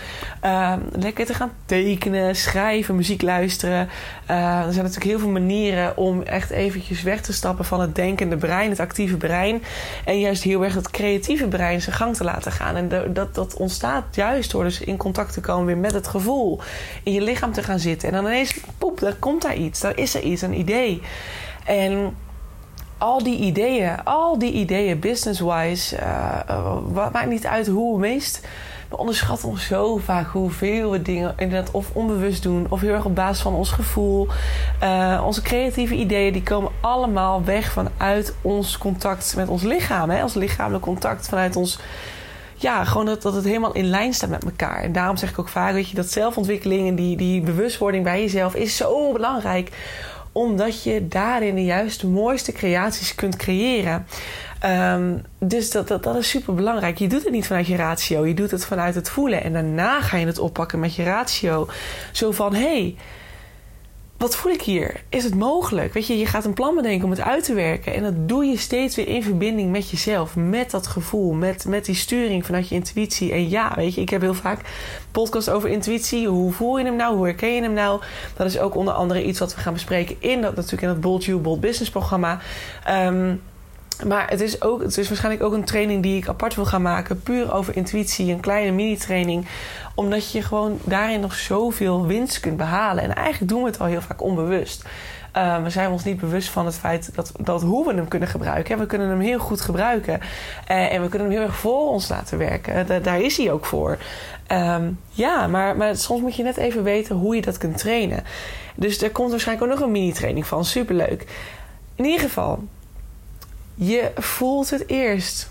uh, 0.45 0.73
lekker 0.91 1.25
te 1.25 1.33
gaan 1.33 1.51
tekenen, 1.65 2.35
schrijven, 2.35 2.95
muziek 2.95 3.21
luisteren. 3.21 3.89
Uh, 4.29 4.57
er 4.57 4.73
zijn 4.73 4.83
natuurlijk 4.83 5.03
heel 5.03 5.19
veel 5.19 5.29
manieren 5.29 5.97
om 5.97 6.21
echt 6.21 6.49
eventjes 6.49 7.01
weg 7.01 7.21
te 7.21 7.33
stappen 7.33 7.65
van 7.65 7.81
het 7.81 7.95
denkende 7.95 8.37
brein, 8.37 8.69
het 8.69 8.79
actieve 8.79 9.17
brein. 9.17 9.63
En 10.05 10.19
juist 10.19 10.43
heel 10.43 10.63
erg 10.63 10.73
het 10.73 10.91
creatieve 10.91 11.47
brein 11.47 11.81
zijn 11.85 11.95
gang 11.95 12.15
te 12.15 12.23
laten 12.23 12.51
gaan. 12.51 12.75
En 12.75 13.13
dat, 13.13 13.35
dat 13.35 13.53
ontstaat 13.53 14.15
juist 14.15 14.51
door 14.51 14.63
dus 14.63 14.79
in 14.79 14.97
contact 14.97 15.33
te 15.33 15.41
komen 15.41 15.65
weer 15.65 15.77
met 15.77 15.93
het 15.93 16.07
gevoel. 16.07 16.59
In 17.03 17.13
je 17.13 17.21
lichaam 17.21 17.51
te 17.51 17.63
gaan 17.63 17.79
zitten. 17.79 18.07
En 18.09 18.15
dan 18.15 18.25
ineens, 18.25 18.59
poep, 18.77 18.99
daar 18.99 19.15
komt 19.15 19.41
daar 19.41 19.55
iets. 19.55 19.79
Daar 19.79 19.97
is 19.97 20.15
er 20.15 20.21
iets, 20.21 20.41
een 20.41 20.59
idee. 20.59 21.01
En 21.65 22.15
al 22.97 23.23
die 23.23 23.37
ideeën, 23.37 24.03
al 24.03 24.39
die 24.39 24.51
ideeën 24.51 24.99
business-wise, 24.99 25.97
uh, 25.97 26.77
maakt 27.11 27.29
niet 27.29 27.45
uit 27.45 27.67
hoe 27.67 27.99
meest. 27.99 28.47
We 28.89 28.97
onderschatten 28.97 29.49
ons 29.49 29.65
zo 29.65 29.97
vaak 29.97 30.27
hoeveel 30.27 30.91
we 30.91 31.01
dingen 31.01 31.33
inderdaad 31.37 31.71
of 31.71 31.89
onbewust 31.93 32.43
doen, 32.43 32.65
of 32.69 32.81
heel 32.81 32.93
erg 32.93 33.05
op 33.05 33.15
basis 33.15 33.41
van 33.41 33.53
ons 33.53 33.71
gevoel. 33.71 34.27
Uh, 34.83 35.21
onze 35.25 35.41
creatieve 35.41 35.95
ideeën 35.95 36.33
die 36.33 36.43
komen 36.43 36.71
allemaal 36.81 37.43
weg 37.43 37.71
vanuit 37.71 38.35
ons 38.41 38.77
contact 38.77 39.33
met 39.35 39.47
ons 39.47 39.63
lichaam. 39.63 40.09
Hè? 40.09 40.23
Ons 40.23 40.33
lichamelijk 40.33 40.83
contact, 40.83 41.29
vanuit 41.29 41.55
ons 41.55 41.79
ja, 42.55 42.83
gewoon 42.83 43.05
dat, 43.05 43.21
dat 43.21 43.33
het 43.33 43.45
helemaal 43.45 43.73
in 43.73 43.85
lijn 43.85 44.13
staat 44.13 44.29
met 44.29 44.43
elkaar. 44.43 44.83
En 44.83 44.91
daarom 44.91 45.17
zeg 45.17 45.29
ik 45.29 45.39
ook 45.39 45.47
vaak, 45.47 45.73
weet 45.73 45.89
je, 45.89 45.95
dat 45.95 46.11
zelfontwikkeling 46.11 46.87
en 46.87 46.95
die, 46.95 47.17
die 47.17 47.41
bewustwording 47.41 48.03
bij 48.03 48.21
jezelf 48.21 48.55
is 48.55 48.77
zo 48.77 49.11
belangrijk. 49.11 49.69
Omdat 50.31 50.83
je 50.83 51.07
daarin 51.07 51.55
de 51.55 51.63
juiste, 51.63 52.07
mooiste 52.07 52.51
creaties 52.51 53.15
kunt 53.15 53.35
creëren. 53.35 54.07
Um, 54.65 55.21
dus 55.39 55.71
dat, 55.71 55.87
dat, 55.87 56.03
dat 56.03 56.15
is 56.15 56.29
super 56.29 56.53
belangrijk. 56.53 56.97
Je 56.97 57.07
doet 57.07 57.23
het 57.23 57.31
niet 57.31 57.47
vanuit 57.47 57.67
je 57.67 57.75
ratio, 57.75 58.25
je 58.25 58.33
doet 58.33 58.51
het 58.51 58.65
vanuit 58.65 58.95
het 58.95 59.09
voelen. 59.09 59.43
En 59.43 59.53
daarna 59.53 60.01
ga 60.01 60.17
je 60.17 60.25
het 60.25 60.39
oppakken 60.39 60.79
met 60.79 60.95
je 60.95 61.03
ratio. 61.03 61.67
Zo 62.11 62.31
van: 62.31 62.53
hé, 62.53 62.61
hey, 62.61 62.95
wat 64.17 64.35
voel 64.35 64.51
ik 64.51 64.61
hier? 64.61 65.01
Is 65.09 65.23
het 65.23 65.35
mogelijk? 65.35 65.93
Weet 65.93 66.07
je, 66.07 66.17
je 66.17 66.25
gaat 66.25 66.45
een 66.45 66.53
plan 66.53 66.75
bedenken 66.75 67.03
om 67.03 67.09
het 67.09 67.21
uit 67.21 67.43
te 67.43 67.53
werken. 67.53 67.93
En 67.93 68.03
dat 68.03 68.29
doe 68.29 68.45
je 68.45 68.57
steeds 68.57 68.95
weer 68.95 69.07
in 69.07 69.23
verbinding 69.23 69.71
met 69.71 69.89
jezelf. 69.89 70.35
Met 70.35 70.71
dat 70.71 70.87
gevoel. 70.87 71.33
Met, 71.33 71.65
met 71.65 71.85
die 71.85 71.95
sturing 71.95 72.45
vanuit 72.45 72.69
je 72.69 72.75
intuïtie. 72.75 73.31
En 73.31 73.49
ja, 73.49 73.73
weet 73.75 73.95
je, 73.95 74.01
ik 74.01 74.09
heb 74.09 74.21
heel 74.21 74.33
vaak 74.33 74.59
podcast 75.11 75.49
over 75.49 75.69
intuïtie. 75.69 76.27
Hoe 76.27 76.51
voel 76.51 76.77
je 76.77 76.85
hem 76.85 76.95
nou? 76.95 77.15
Hoe 77.15 77.25
herken 77.25 77.53
je 77.53 77.61
hem 77.61 77.73
nou? 77.73 78.01
Dat 78.35 78.47
is 78.47 78.59
ook 78.59 78.75
onder 78.75 78.93
andere 78.93 79.23
iets 79.23 79.39
wat 79.39 79.55
we 79.55 79.61
gaan 79.61 79.73
bespreken 79.73 80.15
in 80.19 80.41
dat 80.41 80.55
natuurlijk 80.55 80.83
in 80.83 80.89
het 80.89 81.01
Bold 81.01 81.25
You 81.25 81.39
Bold 81.39 81.59
Business 81.59 81.91
programma. 81.91 82.39
Um, 82.89 83.41
maar 84.03 84.29
het 84.29 84.41
is, 84.41 84.61
ook, 84.61 84.81
het 84.81 84.97
is 84.97 85.07
waarschijnlijk 85.07 85.43
ook 85.43 85.53
een 85.53 85.63
training 85.63 86.03
die 86.03 86.17
ik 86.17 86.27
apart 86.27 86.55
wil 86.55 86.65
gaan 86.65 86.81
maken. 86.81 87.21
Puur 87.21 87.53
over 87.53 87.75
intuïtie. 87.75 88.31
Een 88.31 88.39
kleine 88.39 88.71
mini-training. 88.71 89.47
Omdat 89.95 90.31
je 90.31 90.41
gewoon 90.41 90.79
daarin 90.83 91.19
nog 91.19 91.33
zoveel 91.33 92.05
winst 92.05 92.39
kunt 92.39 92.57
behalen. 92.57 93.03
En 93.03 93.15
eigenlijk 93.15 93.51
doen 93.51 93.61
we 93.61 93.67
het 93.67 93.79
al 93.79 93.85
heel 93.85 94.01
vaak 94.01 94.21
onbewust. 94.21 94.85
Uh, 95.37 95.63
we 95.63 95.69
zijn 95.69 95.91
ons 95.91 96.03
niet 96.03 96.19
bewust 96.19 96.49
van 96.49 96.65
het 96.65 96.75
feit 96.75 97.15
dat, 97.15 97.31
dat 97.39 97.61
hoe 97.61 97.87
we 97.87 97.93
hem 97.93 98.07
kunnen 98.07 98.29
gebruiken. 98.29 98.79
We 98.79 98.85
kunnen 98.85 99.09
hem 99.09 99.19
heel 99.19 99.39
goed 99.39 99.61
gebruiken. 99.61 100.19
Uh, 100.71 100.93
en 100.93 101.01
we 101.01 101.09
kunnen 101.09 101.27
hem 101.27 101.37
heel 101.37 101.47
erg 101.47 101.55
voor 101.55 101.89
ons 101.89 102.09
laten 102.09 102.37
werken. 102.37 103.03
daar 103.03 103.21
is 103.21 103.37
hij 103.37 103.51
ook 103.51 103.65
voor. 103.65 103.97
Um, 104.51 104.99
ja, 105.09 105.47
maar, 105.47 105.77
maar 105.77 105.95
soms 105.95 106.21
moet 106.21 106.35
je 106.35 106.43
net 106.43 106.57
even 106.57 106.83
weten 106.83 107.15
hoe 107.15 107.35
je 107.35 107.41
dat 107.41 107.57
kunt 107.57 107.77
trainen. 107.77 108.23
Dus 108.75 109.01
er 109.01 109.11
komt 109.11 109.29
waarschijnlijk 109.29 109.71
ook 109.71 109.77
nog 109.77 109.87
een 109.87 109.91
mini-training 109.91 110.47
van. 110.47 110.65
Superleuk. 110.65 111.25
In 111.95 112.05
ieder 112.05 112.19
geval, 112.19 112.63
je 113.75 114.11
voelt 114.15 114.69
het 114.69 114.89
eerst. 114.89 115.49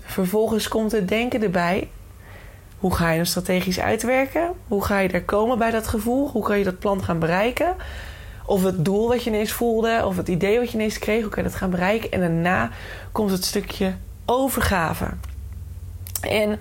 Vervolgens 0.00 0.68
komt 0.68 0.92
het 0.92 1.08
denken 1.08 1.42
erbij. 1.42 1.88
Hoe 2.78 2.94
ga 2.94 3.10
je 3.10 3.16
hem 3.16 3.24
strategisch 3.24 3.80
uitwerken? 3.80 4.52
Hoe 4.68 4.84
ga 4.84 4.98
je 4.98 5.08
er 5.08 5.24
komen 5.24 5.58
bij 5.58 5.70
dat 5.70 5.86
gevoel? 5.86 6.28
Hoe 6.28 6.42
kan 6.42 6.58
je 6.58 6.64
dat 6.64 6.78
plan 6.78 7.04
gaan 7.04 7.18
bereiken? 7.18 7.76
Of 8.46 8.62
het 8.62 8.84
doel 8.84 9.08
wat 9.08 9.24
je 9.24 9.30
ineens 9.30 9.52
voelde, 9.52 10.02
of 10.04 10.16
het 10.16 10.28
idee 10.28 10.58
wat 10.58 10.70
je 10.70 10.74
ineens 10.74 10.98
kreeg, 10.98 11.20
hoe 11.20 11.30
kan 11.30 11.42
je 11.42 11.48
dat 11.48 11.58
gaan 11.58 11.70
bereiken? 11.70 12.10
En 12.10 12.20
daarna 12.20 12.70
komt 13.12 13.30
het 13.30 13.44
stukje 13.44 13.94
overgave. 14.24 15.06
En 16.20 16.58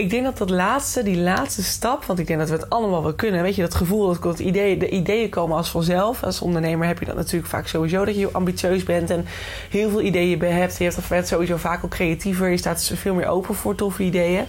ik 0.00 0.10
denk 0.10 0.24
dat 0.24 0.38
dat 0.38 0.50
laatste, 0.50 1.02
die 1.02 1.16
laatste 1.16 1.62
stap, 1.62 2.04
want 2.04 2.18
ik 2.18 2.26
denk 2.26 2.38
dat 2.38 2.48
we 2.48 2.54
het 2.54 2.70
allemaal 2.70 3.02
wel 3.02 3.14
kunnen. 3.14 3.42
Weet 3.42 3.54
je, 3.54 3.62
dat 3.62 3.74
gevoel, 3.74 4.06
dat, 4.06 4.22
dat 4.22 4.38
idee, 4.38 4.76
de 4.76 4.88
ideeën 4.88 5.28
komen 5.28 5.56
als 5.56 5.70
vanzelf. 5.70 6.22
Als 6.22 6.40
ondernemer 6.40 6.86
heb 6.86 6.98
je 6.98 7.04
dat 7.04 7.16
natuurlijk 7.16 7.50
vaak 7.50 7.66
sowieso, 7.66 8.04
dat 8.04 8.16
je 8.16 8.32
ambitieus 8.32 8.82
bent 8.82 9.10
en 9.10 9.26
heel 9.70 9.90
veel 9.90 10.00
ideeën 10.00 10.40
hebt. 10.40 10.78
Je 10.78 10.90
hebt 11.08 11.28
sowieso 11.28 11.56
vaak 11.56 11.84
ook 11.84 11.90
creatiever, 11.90 12.48
je 12.48 12.56
staat 12.56 12.92
veel 12.94 13.14
meer 13.14 13.28
open 13.28 13.54
voor 13.54 13.74
toffe 13.74 14.02
ideeën. 14.02 14.44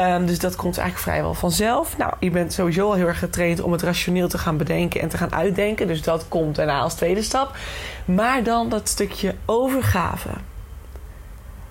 Um, 0.00 0.26
dus 0.26 0.38
dat 0.38 0.56
komt 0.56 0.78
eigenlijk 0.78 1.08
vrijwel 1.08 1.34
vanzelf. 1.34 1.96
Nou, 1.96 2.12
je 2.20 2.30
bent 2.30 2.52
sowieso 2.52 2.86
al 2.86 2.94
heel 2.94 3.06
erg 3.06 3.18
getraind 3.18 3.60
om 3.60 3.72
het 3.72 3.82
rationeel 3.82 4.28
te 4.28 4.38
gaan 4.38 4.56
bedenken 4.56 5.00
en 5.00 5.08
te 5.08 5.16
gaan 5.16 5.34
uitdenken. 5.34 5.86
Dus 5.86 6.02
dat 6.02 6.28
komt 6.28 6.56
daarna 6.56 6.80
als 6.80 6.94
tweede 6.94 7.22
stap. 7.22 7.56
Maar 8.04 8.42
dan 8.42 8.68
dat 8.68 8.88
stukje 8.88 9.34
overgave. 9.44 10.30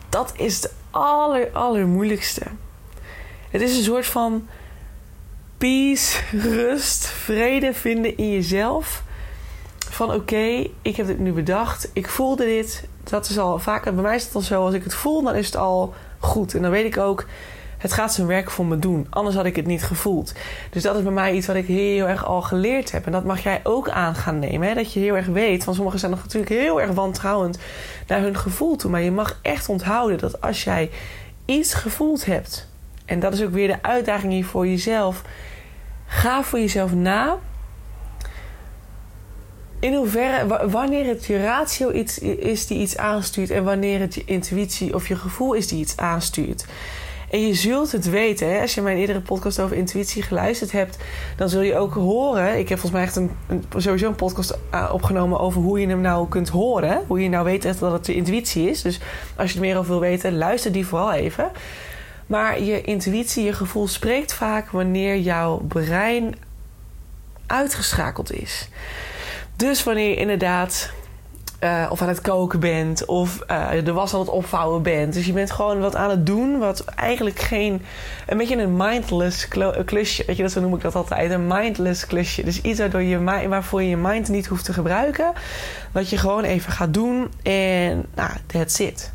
Dat 0.10 0.34
is 0.36 0.56
het 0.56 0.74
aller, 0.92 1.50
allermoeilijkste. 1.54 2.42
Het 3.58 3.70
is 3.70 3.78
een 3.78 3.84
soort 3.84 4.06
van 4.06 4.48
peace, 5.58 6.22
rust, 6.32 7.08
vrede 7.08 7.74
vinden 7.74 8.18
in 8.18 8.32
jezelf. 8.32 9.04
Van 9.90 10.14
oké, 10.14 10.68
ik 10.82 10.96
heb 10.96 11.08
dit 11.08 11.20
nu 11.20 11.32
bedacht, 11.32 11.90
ik 11.94 12.10
voelde 12.10 12.46
dit. 12.46 12.88
Dat 13.04 13.30
is 13.30 13.38
al 13.38 13.60
vaak, 13.60 13.84
bij 13.84 13.94
mij 13.94 14.16
is 14.16 14.24
het 14.24 14.36
al 14.36 14.42
zo, 14.42 14.66
als 14.66 14.74
ik 14.74 14.84
het 14.84 14.94
voel, 14.94 15.24
dan 15.24 15.36
is 15.36 15.46
het 15.46 15.56
al 15.56 15.94
goed. 16.20 16.54
En 16.56 16.62
dan 16.62 16.72
weet 16.72 16.86
ik 16.86 16.98
ook, 16.98 17.26
het 17.78 17.94
gaat 17.94 18.14
zijn 18.14 18.28
werk 18.28 18.50
voor 18.50 18.66
me 18.66 18.80
doen. 18.80 19.08
Anders 19.10 19.36
had 19.36 19.46
ik 19.46 19.56
het 19.56 19.66
niet 19.66 19.84
gevoeld. 19.84 20.34
Dus 20.70 20.84
dat 20.84 20.96
is 20.96 21.04
bij 21.04 21.12
mij 21.12 21.34
iets 21.34 21.48
wat 21.48 21.56
ik 21.56 21.68
heel 21.68 22.08
erg 22.08 22.26
al 22.26 22.42
geleerd 22.42 22.92
heb. 22.92 23.06
En 23.06 23.12
dat 23.12 23.26
mag 23.26 23.44
jij 23.44 23.60
ook 23.64 23.90
aan 23.90 24.16
gaan 24.16 24.40
nemen. 24.40 24.68
Hè? 24.68 24.74
Dat 24.74 24.94
je 24.94 25.00
heel 25.00 25.16
erg 25.16 25.28
weet. 25.28 25.64
Want 25.64 25.76
sommigen 25.76 26.00
zijn 26.00 26.12
nog 26.12 26.24
natuurlijk 26.24 26.52
heel 26.52 26.82
erg 26.82 26.92
wantrouwend 26.92 27.58
naar 28.08 28.22
hun 28.22 28.38
gevoel 28.38 28.76
toe. 28.76 28.92
Maar 28.92 29.02
je 29.02 29.12
mag 29.12 29.40
echt 29.42 29.70
onthouden 29.70 30.18
dat 30.18 30.42
als 30.42 30.64
jij 30.64 30.90
iets 31.46 31.74
gevoeld 31.74 32.26
hebt 32.26 32.68
en 33.08 33.20
dat 33.20 33.34
is 33.34 33.44
ook 33.44 33.52
weer 33.52 33.68
de 33.68 33.82
uitdaging 33.82 34.34
hier 34.34 34.46
voor 34.46 34.68
jezelf. 34.68 35.22
Ga 36.06 36.44
voor 36.44 36.60
jezelf 36.60 36.94
na. 36.94 37.38
In 39.80 39.94
hoeverre, 39.94 40.70
wanneer 40.70 41.06
het 41.06 41.26
je 41.26 41.42
ratio 41.42 41.92
iets 41.92 42.20
is 42.20 42.68
die 42.68 42.80
iets 42.80 42.98
aanstuurt 42.98 43.50
en 43.50 43.64
wanneer 43.64 44.00
het 44.00 44.16
je 44.16 44.24
intuïtie 44.26 44.94
of 44.94 45.08
je 45.08 45.16
gevoel 45.16 45.54
is 45.54 45.68
die 45.68 45.80
iets 45.80 45.98
aanstuurt. 45.98 46.66
En 47.30 47.48
je 47.48 47.54
zult 47.54 47.92
het 47.92 48.10
weten, 48.10 48.54
hè? 48.54 48.62
als 48.62 48.76
je 48.76 48.82
mijn 48.82 48.98
eerdere 48.98 49.22
podcast 49.22 49.60
over 49.60 49.78
intuïtie 49.78 50.22
geluisterd 50.22 50.72
hebt, 50.72 50.98
dan 51.38 51.50
zul 51.50 51.62
je 51.62 51.78
ook 51.78 51.94
horen. 51.94 52.60
Ik 52.60 52.70
heb 52.70 52.80
volgens 52.80 52.92
mij 52.92 53.02
echt 53.02 53.16
een, 53.16 53.32
sowieso 53.78 54.08
een 54.08 54.16
podcast 54.16 54.58
eh, 54.72 54.90
opgenomen 54.94 55.40
over 55.40 55.62
hoe 55.62 55.80
je 55.80 55.88
hem 55.88 56.02
nou 56.02 56.28
kunt 56.28 56.50
horen. 56.50 57.04
Hoe 57.08 57.24
je 57.24 57.30
nou 57.30 57.46
weet 57.46 57.80
dat 57.80 57.92
het 57.92 58.06
de 58.06 58.16
intuïtie 58.16 58.70
is. 58.70 58.82
Dus 58.82 59.00
als 59.36 59.50
je 59.50 59.56
er 59.56 59.66
meer 59.66 59.78
over 59.78 59.90
wil 59.90 60.00
weten, 60.00 60.38
luister 60.38 60.72
die 60.72 60.88
vooral 60.88 61.14
even. 61.14 61.52
Maar 62.28 62.62
je 62.62 62.82
intuïtie, 62.82 63.44
je 63.44 63.54
gevoel 63.54 63.88
spreekt 63.88 64.34
vaak 64.34 64.70
wanneer 64.70 65.18
jouw 65.18 65.58
brein 65.58 66.36
uitgeschakeld 67.46 68.32
is. 68.32 68.70
Dus 69.56 69.84
wanneer 69.84 70.10
je 70.10 70.16
inderdaad 70.16 70.92
uh, 71.64 71.88
of 71.90 72.02
aan 72.02 72.08
het 72.08 72.22
koken 72.22 72.60
bent 72.60 73.06
of 73.06 73.44
uh, 73.52 73.70
de 73.84 73.94
was 73.94 74.14
aan 74.14 74.20
het 74.20 74.30
opvouwen 74.30 74.82
bent. 74.82 75.14
Dus 75.14 75.26
je 75.26 75.34
bent 75.34 75.52
gewoon 75.52 75.80
wat 75.80 75.96
aan 75.96 76.10
het 76.10 76.26
doen 76.26 76.60
wat 76.60 76.86
eigenlijk 76.86 77.40
geen. 77.40 77.82
Een 78.28 78.38
beetje 78.38 78.58
een 78.58 78.78
mindless 78.78 79.48
klusje. 79.86 80.24
Weet 80.26 80.36
je, 80.36 80.44
dat 80.44 80.52
zo 80.52 80.62
noem 80.62 80.76
ik 80.76 80.82
dat 80.82 80.96
altijd. 80.96 81.32
Een 81.32 81.48
mindless 81.48 82.08
klusje. 82.08 82.44
Dus 82.44 82.62
iets 82.62 82.80
waardoor 82.80 83.02
je, 83.02 83.24
waarvoor 83.24 83.82
je 83.82 83.90
je 83.90 83.98
mind 83.98 84.28
niet 84.28 84.48
hoeft 84.48 84.66
te 84.66 84.74
gebruiken. 84.74 85.34
Wat 85.92 86.10
je 86.10 86.18
gewoon 86.18 86.44
even 86.44 86.72
gaat 86.72 86.94
doen 86.94 87.32
en 87.44 88.06
nou, 88.16 88.32
that's 88.48 88.80
it. 88.80 89.12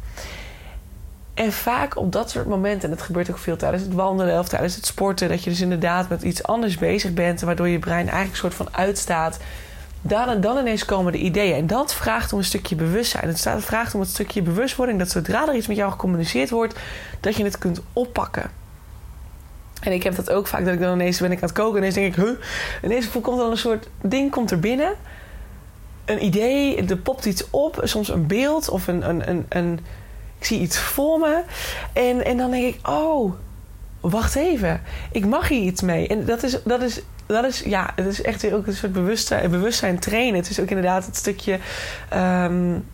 En 1.35 1.53
vaak 1.53 1.97
op 1.97 2.13
dat 2.13 2.31
soort 2.31 2.47
momenten, 2.47 2.91
en 2.91 2.97
dat 2.97 3.05
gebeurt 3.05 3.31
ook 3.31 3.39
veel 3.39 3.57
tijdens 3.57 3.83
het 3.83 3.93
wandelen 3.93 4.39
of 4.39 4.49
tijdens 4.49 4.75
het 4.75 4.87
sporten, 4.87 5.29
dat 5.29 5.45
je 5.45 5.51
dus 5.51 5.61
inderdaad 5.61 6.09
met 6.09 6.23
iets 6.23 6.43
anders 6.43 6.79
bezig 6.79 7.13
bent, 7.13 7.41
waardoor 7.41 7.69
je 7.69 7.79
brein 7.79 8.09
eigenlijk 8.09 8.31
een 8.31 8.37
soort 8.37 8.55
van 8.55 8.69
uitstaat. 8.71 9.39
Dan, 10.03 10.41
dan 10.41 10.59
ineens 10.59 10.85
komen 10.85 11.13
de 11.13 11.19
ideeën. 11.19 11.55
En 11.55 11.67
dat 11.67 11.95
vraagt 11.95 12.33
om 12.33 12.39
een 12.39 12.45
stukje 12.45 12.75
bewustzijn. 12.75 13.29
Het 13.29 13.49
vraagt 13.59 13.95
om 13.95 14.01
een 14.01 14.07
stukje 14.07 14.43
bewustwording 14.43 14.99
dat 14.99 15.11
zodra 15.11 15.49
er 15.49 15.55
iets 15.55 15.67
met 15.67 15.77
jou 15.77 15.91
gecommuniceerd 15.91 16.51
wordt, 16.51 16.79
dat 17.21 17.37
je 17.37 17.45
het 17.45 17.59
kunt 17.59 17.81
oppakken. 17.93 18.51
En 19.83 19.93
ik 19.93 20.03
heb 20.03 20.17
dat 20.17 20.31
ook 20.31 20.47
vaak, 20.47 20.65
dat 20.65 20.75
ik 20.75 20.81
dan 20.81 20.93
ineens 20.93 21.19
ben 21.19 21.31
ik 21.31 21.43
aan 21.43 21.49
het 21.49 21.53
koken 21.53 21.73
en 21.73 21.79
ineens 21.79 21.95
denk 21.95 22.17
ik, 22.17 22.25
huh? 22.25 22.45
Ineens 22.83 23.11
komt 23.11 23.39
dan 23.39 23.51
een 23.51 23.57
soort 23.57 23.89
ding 24.01 24.31
komt 24.31 24.51
er 24.51 24.61
binnen. 24.61 24.95
Een 26.05 26.25
idee, 26.25 26.87
er 26.87 26.97
popt 26.97 27.25
iets 27.25 27.51
op, 27.51 27.81
soms 27.83 28.09
een 28.09 28.27
beeld 28.27 28.69
of 28.69 28.87
een, 28.87 29.09
een, 29.09 29.29
een, 29.29 29.47
een 29.49 29.81
ik 30.43 30.49
zie 30.49 30.61
iets 30.61 30.79
voor 30.79 31.19
me. 31.19 31.43
En, 31.93 32.25
en 32.25 32.37
dan 32.37 32.51
denk 32.51 32.75
ik, 32.75 32.89
oh, 32.89 33.33
wacht 34.01 34.37
even. 34.37 34.81
Ik 35.13 35.27
mag 35.27 35.49
hier 35.49 35.63
iets 35.63 35.83
mee. 35.83 36.09
En 36.09 36.25
dat 36.25 36.43
is, 36.43 36.59
dat 36.65 36.83
is, 36.83 37.01
dat 37.27 37.45
is 37.45 37.61
ja, 37.61 37.93
het 37.97 38.07
is 38.07 38.23
echt 38.23 38.53
ook 38.53 38.67
een 38.67 38.73
soort 38.73 38.93
bewustzijn, 38.93 39.51
bewustzijn 39.51 39.99
trainen. 39.99 40.41
Het 40.41 40.51
is 40.51 40.61
ook 40.61 40.69
inderdaad 40.69 41.07
het 41.07 41.17
stukje 41.17 41.59
um, 42.15 42.85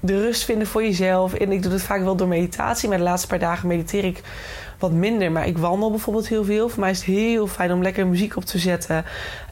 de 0.00 0.20
rust 0.20 0.44
vinden 0.44 0.66
voor 0.66 0.82
jezelf. 0.82 1.34
En 1.34 1.52
ik 1.52 1.62
doe 1.62 1.72
het 1.72 1.82
vaak 1.82 2.02
wel 2.02 2.16
door 2.16 2.28
meditatie. 2.28 2.88
Maar 2.88 2.98
de 2.98 3.04
laatste 3.04 3.28
paar 3.28 3.38
dagen 3.38 3.68
mediteer 3.68 4.04
ik 4.04 4.22
wat 4.78 4.92
minder. 4.92 5.32
Maar 5.32 5.46
ik 5.46 5.58
wandel 5.58 5.90
bijvoorbeeld 5.90 6.28
heel 6.28 6.44
veel. 6.44 6.68
Voor 6.68 6.80
mij 6.80 6.90
is 6.90 6.98
het 6.98 7.06
heel 7.06 7.46
fijn 7.46 7.72
om 7.72 7.82
lekker 7.82 8.06
muziek 8.06 8.36
op 8.36 8.44
te 8.44 8.58
zetten. 8.58 9.04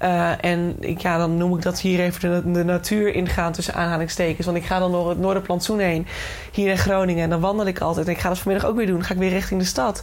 Uh, 0.03 0.45
en 0.45 0.77
ik, 0.81 0.99
ja, 0.99 1.19
dan 1.19 1.37
noem 1.37 1.57
ik 1.57 1.63
dat 1.63 1.81
hier 1.81 2.01
even 2.01 2.53
de, 2.53 2.65
natuur 2.65 3.15
ingaan 3.15 3.53
tussen 3.53 3.75
aanhalingstekens. 3.75 4.47
Want 4.47 4.59
ik 4.59 4.65
ga 4.65 4.79
dan 4.79 4.93
door 4.93 5.09
het 5.09 5.19
Noorderplantsoen 5.19 5.79
heen. 5.79 6.07
Hier 6.53 6.71
in 6.71 6.79
Groningen. 6.79 7.23
En 7.23 7.31
dan 7.31 7.41
wandel 7.41 7.67
ik 7.67 7.81
altijd. 7.81 8.07
En 8.07 8.13
ik 8.13 8.19
ga 8.19 8.29
dat 8.29 8.39
vanmiddag 8.39 8.71
ook 8.71 8.77
weer 8.77 8.87
doen. 8.87 9.05
Ga 9.05 9.13
ik 9.13 9.21
weer 9.21 9.31
richting 9.31 9.61
de 9.61 9.67
stad. 9.67 10.03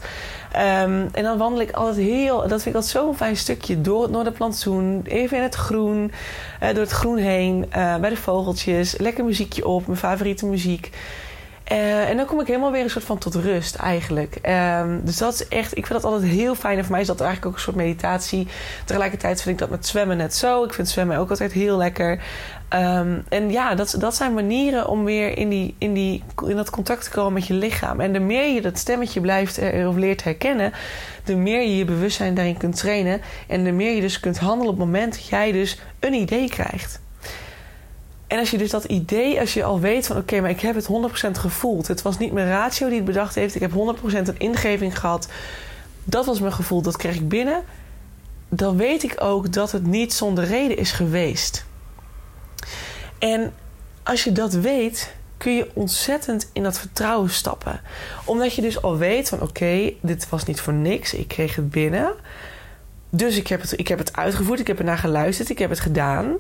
Um, 0.56 1.10
en 1.12 1.24
dan 1.24 1.38
wandel 1.38 1.62
ik 1.62 1.72
altijd 1.72 2.06
heel... 2.06 2.38
Dat 2.38 2.50
vind 2.50 2.66
ik 2.66 2.76
altijd 2.76 2.92
zo'n 2.92 3.16
fijn 3.16 3.38
stukje. 3.38 3.82
Door 3.82 4.02
het 4.02 4.12
Noorderplantsoen. 4.12 5.02
Even 5.06 5.38
in 5.38 5.44
het 5.44 5.56
groen. 5.56 6.12
Uh, 6.64 6.70
door 6.70 6.84
het 6.84 6.92
groen 6.92 7.18
heen. 7.18 7.66
Uh, 7.78 7.96
bij 7.96 8.10
de 8.10 8.18
vogeltjes. 8.18 8.98
Lekker 8.98 9.26
muziekje 9.26 9.68
op. 9.68 9.88
Mijn 9.88 10.00
favoriete 10.00 10.46
muziek. 10.46 10.92
Uh, 11.72 12.10
en 12.10 12.18
dan 12.18 12.26
kom 12.26 12.40
ik 12.40 12.48
helemaal 12.48 12.72
weer 12.72 12.84
een 12.84 12.90
soort 12.90 13.06
van 13.06 13.18
tot 13.18 13.36
rust 13.36 13.76
eigenlijk. 13.76 14.38
Um, 14.80 15.02
dus 15.04 15.18
dat 15.18 15.34
is 15.34 15.48
echt, 15.48 15.78
ik 15.78 15.86
vind 15.86 16.02
dat 16.02 16.12
altijd 16.12 16.32
heel 16.32 16.56
fijn. 16.56 16.78
En 16.78 16.84
voor 16.84 16.92
mij 16.92 17.02
is 17.02 17.08
dat 17.08 17.20
eigenlijk 17.22 17.50
ook 17.50 17.56
een 17.56 17.64
soort 17.64 17.76
meditatie. 17.76 18.48
Tegelijkertijd 18.86 19.42
vind 19.42 19.56
ik 19.56 19.62
dat 19.62 19.70
met 19.70 19.88
zwemmen 19.88 20.18
net 20.18 20.36
zo. 20.36 20.64
Ik 20.64 20.74
vind 20.74 20.90
zwemmen 20.90 21.18
ook 21.18 21.30
altijd 21.30 21.52
heel 21.52 21.78
lekker. 21.78 22.24
Um, 22.74 23.24
en 23.30 23.52
ja, 23.52 23.76
dat, 23.76 23.96
dat 24.00 24.16
zijn 24.16 24.34
manieren 24.34 24.88
om 24.88 25.04
weer 25.04 25.38
in, 25.38 25.50
die, 25.50 25.76
in, 25.78 25.94
die, 25.94 26.24
in 26.48 26.56
dat 26.56 26.70
contact 26.70 27.04
te 27.04 27.10
komen 27.10 27.34
met 27.34 27.48
je 27.48 27.54
lichaam. 27.54 28.00
En 28.00 28.14
de 28.14 28.20
meer 28.20 28.54
je 28.54 28.62
dat 28.62 28.78
stemmetje 28.78 29.22
blijft 29.22 29.60
of 29.88 29.96
leert 29.96 30.24
herkennen, 30.24 30.74
de 31.24 31.36
meer 31.36 31.62
je 31.62 31.78
je 31.78 31.86
bewustzijn 31.86 32.34
daarin 32.34 32.58
kunt 32.58 32.78
trainen. 32.78 33.22
En 33.48 33.64
de 33.64 33.72
meer 33.72 33.96
je 33.96 34.02
dus 34.02 34.20
kunt 34.20 34.40
handelen 34.40 34.74
op 34.74 34.80
het 34.80 34.86
moment 34.86 35.14
dat 35.14 35.28
jij 35.28 35.52
dus 35.52 35.80
een 36.00 36.14
idee 36.14 36.50
krijgt. 36.50 37.01
En 38.32 38.40
als 38.40 38.52
je 38.52 38.58
dus 38.58 38.70
dat 38.70 38.84
idee, 38.84 39.40
als 39.40 39.54
je 39.54 39.64
al 39.64 39.80
weet 39.80 40.08
van 40.08 40.18
oké, 40.18 40.42
maar 40.42 40.50
ik 40.50 40.60
heb 40.60 40.76
het 40.76 40.88
100% 40.88 41.32
gevoeld. 41.32 41.88
Het 41.88 42.02
was 42.02 42.18
niet 42.18 42.32
mijn 42.32 42.48
ratio 42.48 42.88
die 42.88 42.96
het 42.96 43.06
bedacht 43.06 43.36
heeft. 43.36 43.56
Ik 43.56 43.62
heb 43.62 43.72
100% 43.72 43.76
een 44.04 44.38
ingeving 44.38 45.00
gehad. 45.00 45.28
Dat 46.04 46.26
was 46.26 46.40
mijn 46.40 46.54
gevoel, 46.54 46.82
dat 46.82 46.98
kreeg 46.98 47.16
ik 47.16 47.30
binnen. 47.30 47.64
Dan 48.50 48.78
weet 48.78 49.04
ik 49.04 49.16
ook 49.20 49.54
dat 49.54 49.72
het 49.72 49.86
niet 49.86 50.14
zonder 50.14 50.44
reden 50.44 50.78
is 50.78 50.92
geweest. 50.92 51.66
En 53.20 53.54
als 54.04 54.24
je 54.24 54.32
dat 54.32 54.54
weet, 54.54 55.14
kun 55.38 55.56
je 55.56 55.70
ontzettend 55.74 56.50
in 56.54 56.64
dat 56.64 56.80
vertrouwen 56.80 57.30
stappen. 57.30 57.82
Omdat 58.26 58.54
je 58.54 58.62
dus 58.62 58.82
al 58.82 58.98
weet 58.98 59.30
van 59.30 59.42
oké, 59.42 59.94
dit 60.02 60.30
was 60.30 60.46
niet 60.46 60.62
voor 60.62 60.74
niks. 60.74 61.14
Ik 61.14 61.28
kreeg 61.28 61.56
het 61.56 61.70
binnen. 61.70 62.14
Dus 63.10 63.38
ik 63.38 63.48
heb 63.48 63.62
het, 63.62 63.80
ik 63.80 63.88
heb 63.88 63.98
het 63.98 64.16
uitgevoerd, 64.16 64.60
ik 64.60 64.68
heb 64.68 64.80
ernaar 64.80 64.98
geluisterd, 64.98 65.50
ik 65.50 65.60
heb 65.60 65.70
het 65.70 65.80
gedaan. 65.80 66.38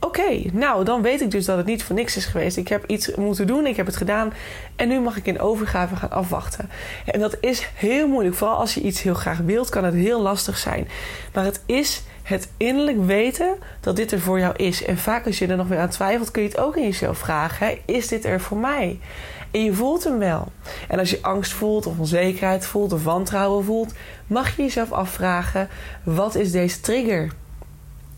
Oké, 0.00 0.42
nou 0.52 0.84
dan 0.84 1.02
weet 1.02 1.20
ik 1.20 1.30
dus 1.30 1.44
dat 1.44 1.56
het 1.56 1.66
niet 1.66 1.82
voor 1.82 1.96
niks 1.96 2.16
is 2.16 2.24
geweest. 2.24 2.56
Ik 2.56 2.68
heb 2.68 2.84
iets 2.86 3.14
moeten 3.14 3.46
doen, 3.46 3.66
ik 3.66 3.76
heb 3.76 3.86
het 3.86 3.96
gedaan 3.96 4.32
en 4.76 4.88
nu 4.88 5.00
mag 5.00 5.16
ik 5.16 5.26
in 5.26 5.40
overgave 5.40 5.96
gaan 5.96 6.10
afwachten. 6.10 6.70
En 7.04 7.20
dat 7.20 7.36
is 7.40 7.70
heel 7.74 8.08
moeilijk. 8.08 8.36
Vooral 8.36 8.56
als 8.56 8.74
je 8.74 8.80
iets 8.80 9.02
heel 9.02 9.14
graag 9.14 9.38
wilt, 9.38 9.68
kan 9.68 9.84
het 9.84 9.94
heel 9.94 10.20
lastig 10.20 10.58
zijn. 10.58 10.88
Maar 11.32 11.44
het 11.44 11.62
is 11.66 12.02
het 12.22 12.48
innerlijk 12.56 13.04
weten 13.04 13.56
dat 13.80 13.96
dit 13.96 14.12
er 14.12 14.20
voor 14.20 14.38
jou 14.38 14.56
is. 14.56 14.84
En 14.84 14.98
vaak 14.98 15.26
als 15.26 15.38
je 15.38 15.46
er 15.46 15.56
nog 15.56 15.68
weer 15.68 15.78
aan 15.78 15.88
twijfelt, 15.88 16.30
kun 16.30 16.42
je 16.42 16.48
het 16.48 16.58
ook 16.58 16.76
in 16.76 16.82
jezelf 16.82 17.18
vragen: 17.18 17.66
hè? 17.66 17.78
is 17.84 18.08
dit 18.08 18.24
er 18.24 18.40
voor 18.40 18.58
mij? 18.58 18.98
En 19.50 19.64
je 19.64 19.72
voelt 19.72 20.04
hem 20.04 20.18
wel. 20.18 20.52
En 20.88 20.98
als 20.98 21.10
je 21.10 21.22
angst 21.22 21.52
voelt, 21.52 21.86
of 21.86 21.98
onzekerheid 21.98 22.66
voelt, 22.66 22.92
of 22.92 23.04
wantrouwen 23.04 23.64
voelt, 23.64 23.92
mag 24.26 24.56
je 24.56 24.62
jezelf 24.62 24.92
afvragen: 24.92 25.68
wat 26.02 26.34
is 26.34 26.50
deze 26.50 26.80
trigger? 26.80 27.30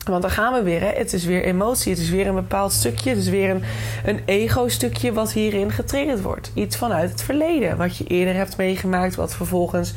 Want 0.04 0.22
dan 0.22 0.30
gaan 0.30 0.52
we 0.52 0.62
weer. 0.62 0.80
Hè? 0.80 0.90
Het 0.96 1.12
is 1.12 1.24
weer 1.24 1.44
emotie. 1.44 1.92
Het 1.92 2.00
is 2.00 2.10
weer 2.10 2.26
een 2.26 2.34
bepaald 2.34 2.72
stukje. 2.72 3.10
Het 3.10 3.18
is 3.18 3.28
weer 3.28 3.50
een, 3.50 3.62
een 4.04 4.20
ego-stukje 4.24 5.12
wat 5.12 5.32
hierin 5.32 5.70
getriggerd 5.70 6.22
wordt. 6.22 6.50
Iets 6.54 6.76
vanuit 6.76 7.10
het 7.10 7.22
verleden. 7.22 7.76
Wat 7.76 7.96
je 7.96 8.04
eerder 8.04 8.34
hebt 8.34 8.56
meegemaakt. 8.56 9.14
Wat 9.14 9.34
vervolgens 9.34 9.94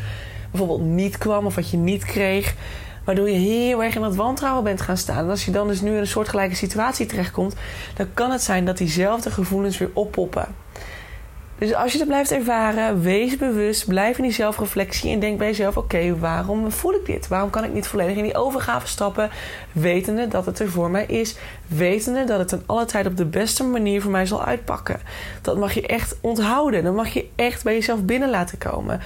bijvoorbeeld 0.51 0.81
niet 0.81 1.17
kwam 1.17 1.45
of 1.45 1.55
wat 1.55 1.69
je 1.69 1.77
niet 1.77 2.05
kreeg. 2.05 2.55
Waardoor 3.03 3.29
je 3.29 3.37
heel 3.37 3.83
erg 3.83 3.95
in 3.95 4.01
dat 4.01 4.15
wantrouwen 4.15 4.63
bent 4.63 4.81
gaan 4.81 4.97
staan. 4.97 5.23
En 5.23 5.29
als 5.29 5.45
je 5.45 5.51
dan 5.51 5.67
dus 5.67 5.81
nu 5.81 5.91
in 5.91 5.97
een 5.97 6.07
soortgelijke 6.07 6.55
situatie 6.55 7.05
terechtkomt. 7.05 7.55
Dan 7.95 8.07
kan 8.13 8.31
het 8.31 8.41
zijn 8.41 8.65
dat 8.65 8.77
diezelfde 8.77 9.31
gevoelens 9.31 9.77
weer 9.77 9.89
oppoppen. 9.93 10.64
Dus 11.57 11.73
als 11.73 11.91
je 11.91 11.97
het 11.97 12.07
blijft 12.07 12.31
ervaren, 12.31 13.01
wees 13.01 13.37
bewust, 13.37 13.87
blijf 13.87 14.17
in 14.17 14.23
die 14.23 14.31
zelfreflectie 14.31 15.11
en 15.11 15.19
denk 15.19 15.37
bij 15.37 15.47
jezelf: 15.47 15.77
oké, 15.77 16.17
waarom 16.17 16.71
voel 16.71 16.93
ik 16.93 17.05
dit? 17.05 17.27
Waarom 17.27 17.49
kan 17.49 17.63
ik 17.63 17.73
niet 17.73 17.87
volledig 17.87 18.17
in 18.17 18.23
die 18.23 18.37
overgave 18.37 18.87
stappen, 18.87 19.29
wetende 19.71 20.27
dat 20.27 20.45
het 20.45 20.59
er 20.59 20.69
voor 20.69 20.89
mij 20.89 21.05
is, 21.05 21.35
wetende 21.67 22.23
dat 22.23 22.39
het 22.39 22.47
ten 22.47 22.63
alle 22.65 22.85
tijd 22.85 23.05
op 23.05 23.17
de 23.17 23.25
beste 23.25 23.63
manier 23.63 24.01
voor 24.01 24.11
mij 24.11 24.25
zal 24.25 24.43
uitpakken? 24.43 24.99
Dat 25.41 25.57
mag 25.57 25.73
je 25.73 25.87
echt 25.87 26.17
onthouden. 26.21 26.83
Dan 26.83 26.95
mag 26.95 27.09
je 27.09 27.29
echt 27.35 27.63
bij 27.63 27.73
jezelf 27.73 28.03
binnen 28.03 28.29
laten 28.29 28.57
komen 28.57 29.01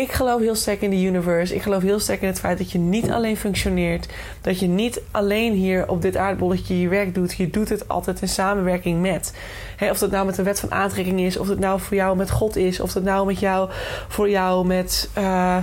ik 0.00 0.12
geloof 0.12 0.40
heel 0.40 0.54
sterk 0.54 0.82
in 0.82 0.90
de 0.90 1.02
universe. 1.02 1.54
Ik 1.54 1.62
geloof 1.62 1.82
heel 1.82 1.98
sterk 1.98 2.20
in 2.20 2.28
het 2.28 2.40
feit 2.40 2.58
dat 2.58 2.72
je 2.72 2.78
niet 2.78 3.10
alleen 3.10 3.36
functioneert. 3.36 4.08
Dat 4.40 4.60
je 4.60 4.66
niet 4.66 5.00
alleen 5.10 5.52
hier 5.52 5.88
op 5.88 6.02
dit 6.02 6.16
aardbolletje 6.16 6.80
je 6.80 6.88
werk 6.88 7.14
doet. 7.14 7.34
Je 7.34 7.50
doet 7.50 7.68
het 7.68 7.88
altijd 7.88 8.20
in 8.20 8.28
samenwerking 8.28 9.00
met. 9.00 9.34
of 9.80 10.00
het 10.00 10.10
nou 10.10 10.26
met 10.26 10.34
de 10.34 10.42
wet 10.42 10.60
van 10.60 10.72
aantrekking 10.72 11.20
is. 11.20 11.36
Of 11.36 11.48
het 11.48 11.58
nou 11.58 11.80
voor 11.80 11.96
jou 11.96 12.16
met 12.16 12.30
God 12.30 12.56
is. 12.56 12.80
Of 12.80 12.94
het 12.94 13.04
nou 13.04 13.26
met 13.26 13.40
jou, 13.40 13.70
voor 14.08 14.30
jou 14.30 14.66
met... 14.66 15.10
Uh, 15.18 15.56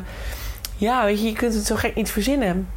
ja, 0.78 1.06
weet 1.06 1.20
je, 1.20 1.28
je 1.28 1.34
kunt 1.34 1.54
het 1.54 1.66
zo 1.66 1.76
gek 1.76 1.96
niet 1.96 2.12
verzinnen. 2.12 2.68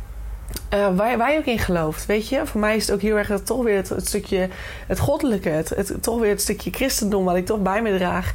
Uh, 0.74 0.96
waar, 0.96 1.18
waar 1.18 1.32
je 1.32 1.38
ook 1.38 1.44
in 1.44 1.58
gelooft, 1.58 2.06
weet 2.06 2.28
je. 2.28 2.46
Voor 2.46 2.60
mij 2.60 2.76
is 2.76 2.86
het 2.86 2.94
ook 2.94 3.00
heel 3.00 3.16
erg 3.16 3.28
dat 3.28 3.46
toch 3.46 3.62
weer 3.62 3.76
het, 3.76 4.06
stukje, 4.06 4.48
het 4.86 4.98
goddelijke, 4.98 5.48
het, 5.48 5.94
toch 6.00 6.20
weer 6.20 6.30
het 6.30 6.40
stukje 6.40 6.70
christendom 6.70 7.24
wat 7.24 7.36
ik 7.36 7.46
toch 7.46 7.62
bij 7.62 7.82
me 7.82 7.96
draag. 7.96 8.32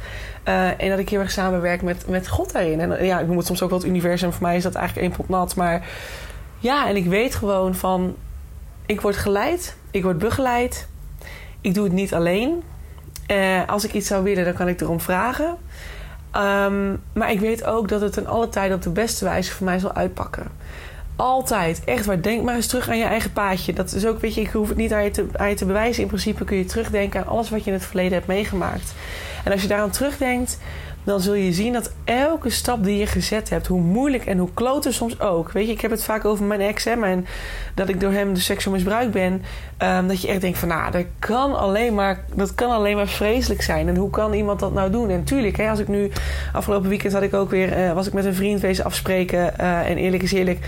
Uh, 0.48 0.80
en 0.80 0.88
dat 0.90 0.98
ik 0.98 1.08
heel 1.08 1.20
erg 1.20 1.30
samenwerk 1.30 1.82
met, 1.82 2.08
met 2.08 2.28
God 2.28 2.52
daarin. 2.52 2.80
En 2.80 2.90
uh, 2.90 3.06
ja, 3.06 3.20
ik 3.20 3.30
het 3.30 3.46
soms 3.46 3.62
ook 3.62 3.70
wel 3.70 3.78
het 3.78 3.88
universum. 3.88 4.32
Voor 4.32 4.42
mij 4.42 4.56
is 4.56 4.62
dat 4.62 4.74
eigenlijk 4.74 5.06
één 5.06 5.16
pot 5.16 5.28
nat. 5.28 5.56
Maar 5.56 5.86
ja, 6.58 6.88
en 6.88 6.96
ik 6.96 7.06
weet 7.06 7.34
gewoon 7.34 7.74
van, 7.74 8.16
ik 8.86 9.00
word 9.00 9.16
geleid, 9.16 9.76
ik 9.90 10.02
word 10.02 10.18
begeleid. 10.18 10.88
Ik 11.60 11.74
doe 11.74 11.84
het 11.84 11.92
niet 11.92 12.14
alleen. 12.14 12.62
als 13.66 13.84
ik 13.84 13.92
iets 13.92 14.06
zou 14.06 14.22
willen, 14.22 14.44
dan 14.44 14.54
kan 14.54 14.68
ik 14.68 14.80
erom 14.80 15.00
vragen. 15.00 15.56
Um, 16.36 17.02
maar 17.12 17.30
ik 17.30 17.40
weet 17.40 17.64
ook 17.64 17.88
dat 17.88 18.00
het 18.00 18.16
in 18.16 18.26
alle 18.26 18.48
tijden 18.48 18.76
op 18.76 18.82
de 18.82 18.90
beste 18.90 19.24
wijze 19.24 19.52
voor 19.52 19.66
mij 19.66 19.78
zal 19.78 19.92
uitpakken. 19.92 20.46
Altijd. 21.16 21.82
Echt 21.84 22.04
waar. 22.04 22.22
Denk 22.22 22.42
maar 22.42 22.54
eens 22.54 22.66
terug 22.66 22.88
aan 22.88 22.98
je 22.98 23.04
eigen 23.04 23.32
paadje. 23.32 23.72
Dat 23.72 23.92
is 23.92 24.06
ook, 24.06 24.20
weet 24.20 24.34
je, 24.34 24.40
ik 24.40 24.50
hoef 24.50 24.68
het 24.68 24.76
niet 24.76 24.92
aan 24.92 25.04
je, 25.04 25.10
te, 25.10 25.26
aan 25.36 25.48
je 25.48 25.54
te 25.54 25.66
bewijzen. 25.66 26.02
In 26.02 26.08
principe 26.08 26.44
kun 26.44 26.56
je 26.56 26.64
terugdenken 26.64 27.20
aan 27.20 27.26
alles 27.26 27.50
wat 27.50 27.60
je 27.60 27.66
in 27.66 27.76
het 27.76 27.86
verleden 27.86 28.12
hebt 28.12 28.26
meegemaakt. 28.26 28.94
En 29.44 29.52
als 29.52 29.62
je 29.62 29.68
daaraan 29.68 29.90
terugdenkt, 29.90 30.58
dan 31.04 31.20
zul 31.20 31.34
je 31.34 31.52
zien 31.52 31.72
dat 31.72 31.92
elke 32.04 32.50
stap 32.50 32.84
die 32.84 32.98
je 32.98 33.06
gezet 33.06 33.50
hebt, 33.50 33.66
hoe 33.66 33.80
moeilijk 33.80 34.26
en 34.26 34.38
hoe 34.38 34.48
kloten 34.54 34.92
soms 34.92 35.20
ook. 35.20 35.52
Weet 35.52 35.66
je, 35.66 35.72
ik 35.72 35.80
heb 35.80 35.90
het 35.90 36.04
vaak 36.04 36.24
over 36.24 36.44
mijn 36.44 36.60
ex, 36.60 36.84
hè, 36.84 36.96
mijn, 36.96 37.26
dat 37.74 37.88
ik 37.88 38.00
door 38.00 38.12
hem 38.12 38.34
de 38.34 38.40
seksueel 38.40 38.74
misbruikt 38.74 39.12
ben. 39.12 39.42
Um, 39.78 40.08
dat 40.08 40.22
je 40.22 40.28
echt 40.28 40.40
denkt 40.40 40.58
van, 40.58 40.68
nou, 40.68 40.90
dat 40.90 41.04
kan, 41.18 41.58
alleen 41.58 41.94
maar, 41.94 42.24
dat 42.34 42.54
kan 42.54 42.70
alleen 42.70 42.96
maar 42.96 43.08
vreselijk 43.08 43.62
zijn. 43.62 43.88
En 43.88 43.96
hoe 43.96 44.10
kan 44.10 44.32
iemand 44.32 44.60
dat 44.60 44.72
nou 44.72 44.90
doen? 44.90 45.10
En 45.10 45.24
tuurlijk, 45.24 45.56
hè, 45.56 45.70
als 45.70 45.78
ik 45.78 45.88
nu, 45.88 46.10
afgelopen 46.52 46.88
weekend 46.88 47.12
had 47.12 47.22
ik 47.22 47.34
ook 47.34 47.50
weer, 47.50 47.78
uh, 47.78 47.92
was 47.92 48.06
ik 48.06 48.12
met 48.12 48.24
een 48.24 48.34
vriend 48.34 48.60
wezen 48.60 48.84
afspreken. 48.84 49.52
Uh, 49.60 49.90
en 49.90 49.96
eerlijk 49.96 50.22
is 50.22 50.32
eerlijk 50.32 50.58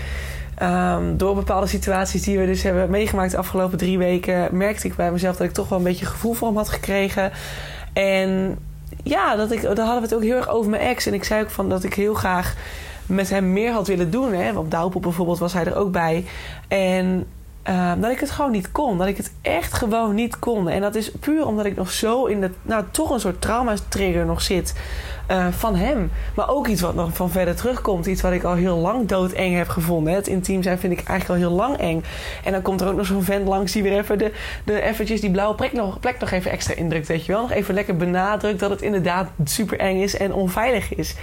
Um, 0.61 1.17
door 1.17 1.35
bepaalde 1.35 1.67
situaties 1.67 2.23
die 2.23 2.39
we 2.39 2.45
dus 2.45 2.63
hebben 2.63 2.89
meegemaakt 2.89 3.31
de 3.31 3.37
afgelopen 3.37 3.77
drie 3.77 3.97
weken, 3.97 4.57
merkte 4.57 4.87
ik 4.87 4.95
bij 4.95 5.11
mezelf 5.11 5.35
dat 5.35 5.47
ik 5.47 5.53
toch 5.53 5.69
wel 5.69 5.77
een 5.77 5.83
beetje 5.83 6.05
gevoel 6.05 6.33
voor 6.33 6.47
hem 6.47 6.57
had 6.57 6.69
gekregen. 6.69 7.31
En 7.93 8.57
ja, 9.03 9.35
dat 9.35 9.51
ik, 9.51 9.61
daar 9.61 9.77
hadden 9.77 9.95
we 9.95 10.01
het 10.01 10.13
ook 10.13 10.23
heel 10.23 10.35
erg 10.35 10.49
over 10.49 10.69
mijn 10.69 10.81
ex. 10.81 11.05
En 11.05 11.13
ik 11.13 11.23
zei 11.23 11.43
ook 11.43 11.49
van 11.49 11.69
dat 11.69 11.83
ik 11.83 11.93
heel 11.93 12.13
graag 12.13 12.55
met 13.05 13.29
hem 13.29 13.53
meer 13.53 13.71
had 13.71 13.87
willen 13.87 14.11
doen. 14.11 14.33
Hè. 14.33 14.57
Op 14.57 14.71
Douwpop 14.71 15.01
bijvoorbeeld 15.01 15.39
was 15.39 15.53
hij 15.53 15.65
er 15.65 15.75
ook 15.75 15.91
bij. 15.91 16.25
En 16.67 17.25
uh, 17.69 17.91
dat 17.97 18.11
ik 18.11 18.19
het 18.19 18.31
gewoon 18.31 18.51
niet 18.51 18.71
kon. 18.71 18.97
Dat 18.97 19.07
ik 19.07 19.17
het 19.17 19.31
echt 19.41 19.73
gewoon 19.73 20.15
niet 20.15 20.39
kon. 20.39 20.69
En 20.69 20.81
dat 20.81 20.95
is 20.95 21.11
puur 21.11 21.45
omdat 21.45 21.65
ik 21.65 21.75
nog 21.75 21.91
zo 21.91 22.25
in 22.25 22.41
de, 22.41 22.51
nou 22.61 22.83
toch 22.91 23.09
een 23.09 23.19
soort 23.19 23.41
trauma-trigger 23.41 24.25
nog 24.25 24.41
zit 24.41 24.73
uh, 25.31 25.47
van 25.49 25.75
hem. 25.75 26.11
Maar 26.35 26.49
ook 26.49 26.67
iets 26.67 26.81
wat 26.81 26.95
nog 26.95 27.13
van 27.13 27.29
verder 27.29 27.55
terugkomt. 27.55 28.05
Iets 28.05 28.21
wat 28.21 28.31
ik 28.31 28.43
al 28.43 28.53
heel 28.53 28.77
lang 28.77 29.07
doodeng 29.07 29.55
heb 29.55 29.67
gevonden. 29.67 30.13
Het 30.13 30.27
intiem 30.27 30.63
zijn 30.63 30.79
vind 30.79 30.93
ik 30.93 31.07
eigenlijk 31.07 31.29
al 31.29 31.49
heel 31.49 31.57
lang 31.57 31.77
eng. 31.77 32.03
En 32.43 32.51
dan 32.51 32.61
komt 32.61 32.81
er 32.81 32.87
ook 32.87 32.95
nog 32.95 33.05
zo'n 33.05 33.23
vent 33.23 33.47
langs 33.47 33.71
die 33.71 33.83
weer 33.83 33.97
even 33.97 34.17
de, 34.17 34.31
de 34.63 34.81
eventjes 34.81 35.21
die 35.21 35.31
blauwe 35.31 35.55
plek 35.55 35.73
nog, 35.73 35.99
plek 35.99 36.19
nog 36.19 36.31
even 36.31 36.51
extra 36.51 36.73
indrukt. 36.73 37.07
Weet 37.07 37.25
je 37.25 37.31
wel? 37.31 37.41
Nog 37.41 37.51
even 37.51 37.73
lekker 37.73 37.97
benadrukt 37.97 38.59
dat 38.59 38.69
het 38.69 38.81
inderdaad 38.81 39.29
super 39.43 39.79
eng 39.79 40.01
is 40.01 40.17
en 40.17 40.33
onveilig 40.33 40.95
is. 40.95 41.15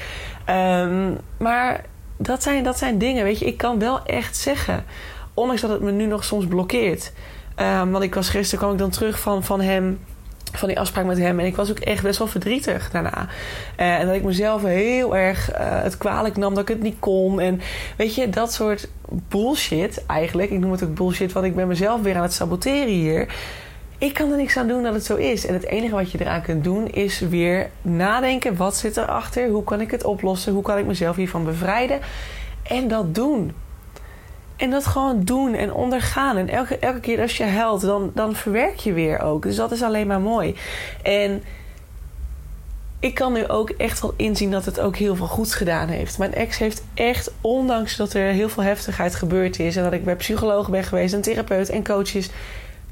Um, 0.51 1.19
maar 1.39 1.85
dat 2.17 2.43
zijn, 2.43 2.65
dat 2.65 2.79
zijn 2.79 2.99
dingen, 2.99 3.25
weet 3.25 3.39
je. 3.39 3.47
Ik 3.47 3.57
kan 3.57 3.79
wel 3.79 4.05
echt 4.05 4.37
zeggen 4.37 4.85
Ondanks 5.35 5.61
dat 5.61 5.71
het 5.71 5.81
me 5.81 5.91
nu 5.91 6.07
nog 6.07 6.25
soms 6.25 6.47
blokkeert. 6.47 7.13
Um, 7.57 7.91
want 7.91 8.05
ik 8.05 8.15
was 8.15 8.29
gisteren 8.29 8.59
kwam 8.59 8.73
ik 8.73 8.79
dan 8.79 8.91
terug 8.91 9.21
van, 9.21 9.45
van 9.45 9.61
hem 9.61 10.01
van 10.59 10.69
die 10.69 10.81
afspraak 10.81 11.05
met 11.05 11.19
hem. 11.19 11.41
En 11.41 11.47
ik 11.47 11.57
was 11.57 11.71
ook 11.71 11.79
echt 11.79 12.03
best 12.03 12.19
wel 12.19 12.27
verdrietig 12.27 12.91
daarna. 12.91 13.29
Uh, 13.81 13.99
en 13.99 14.07
dat 14.07 14.15
ik 14.15 14.23
mezelf 14.23 14.63
heel 14.63 15.17
erg 15.17 15.51
uh, 15.51 15.59
het 15.83 15.99
kwalijk 15.99 16.37
nam 16.37 16.55
dat 16.55 16.63
ik 16.63 16.69
het 16.69 16.83
niet 16.83 16.99
kon. 16.99 17.41
En 17.41 17.61
weet 17.97 18.15
je, 18.15 18.31
dat 18.31 18.53
soort 18.53 18.89
bullshit 19.29 20.07
eigenlijk. 20.07 20.51
Ik 20.51 20.59
noem 20.59 20.71
het 20.71 20.85
ook 20.85 20.95
bullshit, 20.95 21.33
want 21.33 21.47
ik 21.47 21.55
ben 21.55 21.69
mezelf 21.69 22.03
weer 22.03 22.17
aan 22.17 22.23
het 22.23 22.33
saboteren 22.33 22.93
hier. 22.93 23.35
Ik 23.99 24.15
kan 24.15 24.31
er 24.31 24.37
niks 24.37 24.57
aan 24.57 24.69
doen 24.69 24.83
dat 24.83 24.95
het 24.95 25.05
zo 25.05 25.17
is. 25.17 25.47
En 25.47 25.55
het 25.55 25.67
enige 25.67 25.95
wat 25.95 26.11
je 26.11 26.21
eraan 26.21 26.43
kunt 26.43 26.65
doen 26.65 26.89
is 26.89 27.21
weer 27.21 27.71
nadenken. 27.83 28.57
Wat 28.57 28.77
zit 28.77 28.97
erachter? 28.97 29.49
Hoe 29.49 29.65
kan 29.65 29.81
ik 29.81 29.91
het 29.91 30.05
oplossen? 30.05 30.53
Hoe 30.53 30.63
kan 30.63 30.79
ik 30.79 30.87
mezelf 30.87 31.17
hiervan 31.17 31.45
bevrijden? 31.45 32.01
En 32.63 32.89
dat 32.89 33.15
doen. 33.15 33.53
En 34.57 34.71
dat 34.71 34.87
gewoon 34.87 35.25
doen 35.25 35.55
en 35.55 35.73
ondergaan. 35.73 36.37
En 36.37 36.49
elke, 36.49 36.79
elke 36.79 37.01
keer 37.01 37.21
als 37.21 37.37
je 37.37 37.45
huilt, 37.45 37.81
dan, 37.81 38.11
dan 38.15 38.35
verwerk 38.35 38.79
je 38.79 38.93
weer 38.93 39.21
ook. 39.21 39.43
Dus 39.43 39.57
dat 39.57 39.73
is 39.73 39.83
alleen 39.83 40.07
maar 40.07 40.21
mooi. 40.21 40.57
En 41.03 41.43
ik 43.05 43.15
kan 43.15 43.33
nu 43.33 43.49
ook 43.49 43.71
echt 43.71 44.01
wel 44.01 44.15
inzien 44.17 44.51
dat 44.51 44.65
het 44.65 44.81
ook 44.81 44.97
heel 44.97 45.17
veel 45.17 45.27
goeds 45.27 45.55
gedaan 45.55 45.89
heeft. 45.89 46.19
Mijn 46.19 46.35
ex 46.35 46.59
heeft 46.59 46.83
echt, 46.95 47.33
ondanks 47.41 47.97
dat 47.97 48.13
er 48.13 48.33
heel 48.33 48.49
veel 48.49 48.63
heftigheid 48.63 49.15
gebeurd 49.15 49.59
is... 49.59 49.77
en 49.77 49.83
dat 49.83 49.93
ik 49.93 50.05
bij 50.05 50.17
psychologen 50.17 50.73
ben 50.73 50.85
geweest 50.85 51.15
en 51.15 51.21
therapeut 51.21 51.69
en 51.69 51.85
coaches... 51.85 52.31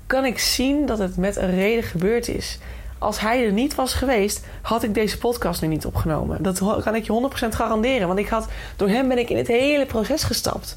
kan 0.07 0.25
ik 0.25 0.39
zien 0.39 0.87
dat 0.87 0.99
het 0.99 1.17
met 1.17 1.37
een 1.37 1.55
reden 1.55 1.83
gebeurd 1.83 2.29
is. 2.29 2.59
als 2.99 3.21
hij 3.21 3.45
er 3.45 3.53
niet 3.53 3.75
was 3.75 3.95
geweest, 3.95 4.47
had 4.63 4.83
ik 4.83 4.95
deze 4.95 5.19
podcast 5.19 5.63
nu 5.63 5.69
niet 5.69 5.87
opgenomen. 5.87 6.43
Dat 6.43 6.83
kan 6.83 6.95
ik 6.95 7.05
je 7.05 7.31
100% 7.45 7.49
garanderen. 7.49 8.07
Want 8.07 8.19
ik 8.19 8.29
had, 8.29 8.49
door 8.77 8.89
hem 8.89 9.09
ben 9.09 9.19
ik 9.19 9.31
in 9.31 9.37
het 9.37 9.49
hele 9.49 9.87
proces 9.87 10.23
gestapt. 10.23 10.77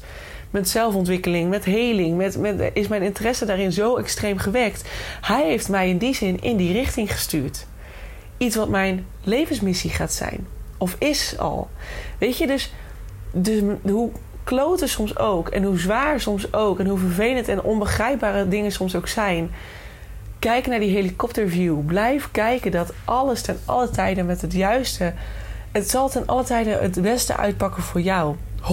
Met 0.50 0.68
zelfontwikkeling, 0.68 1.50
met 1.50 1.64
heling, 1.64 2.16
met, 2.16 2.38
met, 2.38 2.70
is 2.72 2.88
mijn 2.88 3.02
interesse 3.02 3.44
daarin 3.44 3.72
zo 3.72 3.96
extreem 3.96 4.38
gewekt. 4.38 4.88
Hij 5.20 5.46
heeft 5.46 5.68
mij 5.68 5.88
in 5.88 5.98
die 5.98 6.14
zin 6.14 6.40
in 6.40 6.56
die 6.56 6.72
richting 6.72 7.12
gestuurd. 7.12 7.66
Iets 8.36 8.56
wat 8.56 8.68
mijn 8.68 9.06
levensmissie 9.22 9.90
gaat 9.90 10.12
zijn. 10.12 10.46
Of 10.78 10.96
is 10.98 11.38
al. 11.38 11.68
Weet 12.18 12.38
je, 12.38 12.46
dus, 12.46 12.72
dus 13.30 13.62
hoe 13.82 14.10
kloten 14.44 14.88
soms 14.88 15.18
ook. 15.18 15.48
En 15.48 15.62
hoe 15.62 15.78
zwaar 15.78 16.20
soms 16.20 16.52
ook. 16.52 16.80
En 16.80 16.86
hoe 16.86 16.98
vervelend 16.98 17.48
en 17.48 17.62
onbegrijpbare 17.62 18.48
dingen 18.48 18.72
soms 18.72 18.96
ook 18.96 19.08
zijn. 19.08 19.50
Kijk 20.38 20.66
naar 20.66 20.78
die 20.78 20.90
helikopterview. 20.90 21.86
Blijf 21.86 22.28
kijken 22.30 22.70
dat 22.70 22.92
alles 23.04 23.42
ten 23.42 23.58
alle 23.64 23.90
tijden 23.90 24.26
met 24.26 24.40
het 24.40 24.52
juiste. 24.52 25.12
Het 25.72 25.90
zal 25.90 26.08
ten 26.08 26.26
alle 26.26 26.44
tijden 26.44 26.78
het 26.78 27.02
beste 27.02 27.36
uitpakken 27.36 27.82
voor 27.82 28.00
jou. 28.00 28.36
100% 28.66 28.68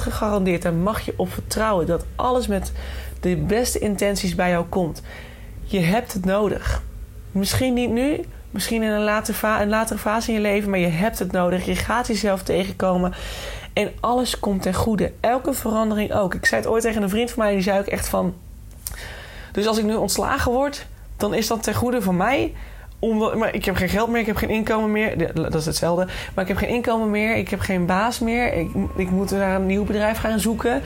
gegarandeerd. 0.00 0.62
Daar 0.62 0.74
mag 0.74 1.00
je 1.00 1.14
op 1.16 1.32
vertrouwen 1.32 1.86
dat 1.86 2.04
alles 2.16 2.46
met 2.46 2.72
de 3.20 3.36
beste 3.36 3.78
intenties 3.78 4.34
bij 4.34 4.50
jou 4.50 4.64
komt. 4.64 5.02
Je 5.64 5.80
hebt 5.80 6.12
het 6.12 6.24
nodig. 6.24 6.82
Misschien 7.32 7.74
niet 7.74 7.90
nu, 7.90 8.20
misschien 8.50 8.82
in 8.82 8.90
een, 8.90 9.02
later 9.02 9.66
latere 9.66 9.98
fase 9.98 10.28
in 10.28 10.34
je 10.34 10.40
leven, 10.40 10.70
maar 10.70 10.78
je 10.78 10.86
hebt 10.86 11.18
het 11.18 11.32
nodig. 11.32 11.66
Je 11.66 11.76
gaat 11.76 12.06
jezelf 12.06 12.42
tegenkomen. 12.42 13.14
En 13.72 13.92
alles 14.00 14.40
komt 14.40 14.62
ten 14.62 14.74
goede. 14.74 15.12
Elke 15.20 15.52
verandering 15.52 16.12
ook. 16.12 16.34
Ik 16.34 16.46
zei 16.46 16.60
het 16.60 16.70
ooit 16.70 16.82
tegen 16.82 17.02
een 17.02 17.08
vriend 17.08 17.30
van 17.30 17.42
mij, 17.42 17.52
die 17.52 17.62
zei 17.62 17.78
ook 17.78 17.86
echt 17.86 18.08
van. 18.08 18.34
Dus 19.52 19.66
als 19.66 19.78
ik 19.78 19.84
nu 19.84 19.94
ontslagen 19.94 20.52
word, 20.52 20.86
dan 21.16 21.34
is 21.34 21.46
dat 21.46 21.62
ten 21.62 21.74
goede 21.74 22.02
van 22.02 22.16
mij. 22.16 22.54
Maar 23.36 23.54
ik 23.54 23.64
heb 23.64 23.76
geen 23.76 23.88
geld 23.88 24.08
meer, 24.08 24.20
ik 24.20 24.26
heb 24.26 24.36
geen 24.36 24.50
inkomen 24.50 24.92
meer. 24.92 25.34
Dat 25.34 25.54
is 25.54 25.66
hetzelfde. 25.66 26.06
Maar 26.34 26.44
ik 26.44 26.48
heb 26.48 26.56
geen 26.56 26.68
inkomen 26.68 27.10
meer, 27.10 27.36
ik 27.36 27.48
heb 27.48 27.60
geen 27.60 27.86
baas 27.86 28.18
meer. 28.18 28.52
Ik, 28.52 28.70
ik 28.96 29.10
moet 29.10 29.30
naar 29.30 29.54
een 29.54 29.66
nieuw 29.66 29.84
bedrijf 29.84 30.18
gaan 30.18 30.40
zoeken. 30.40 30.82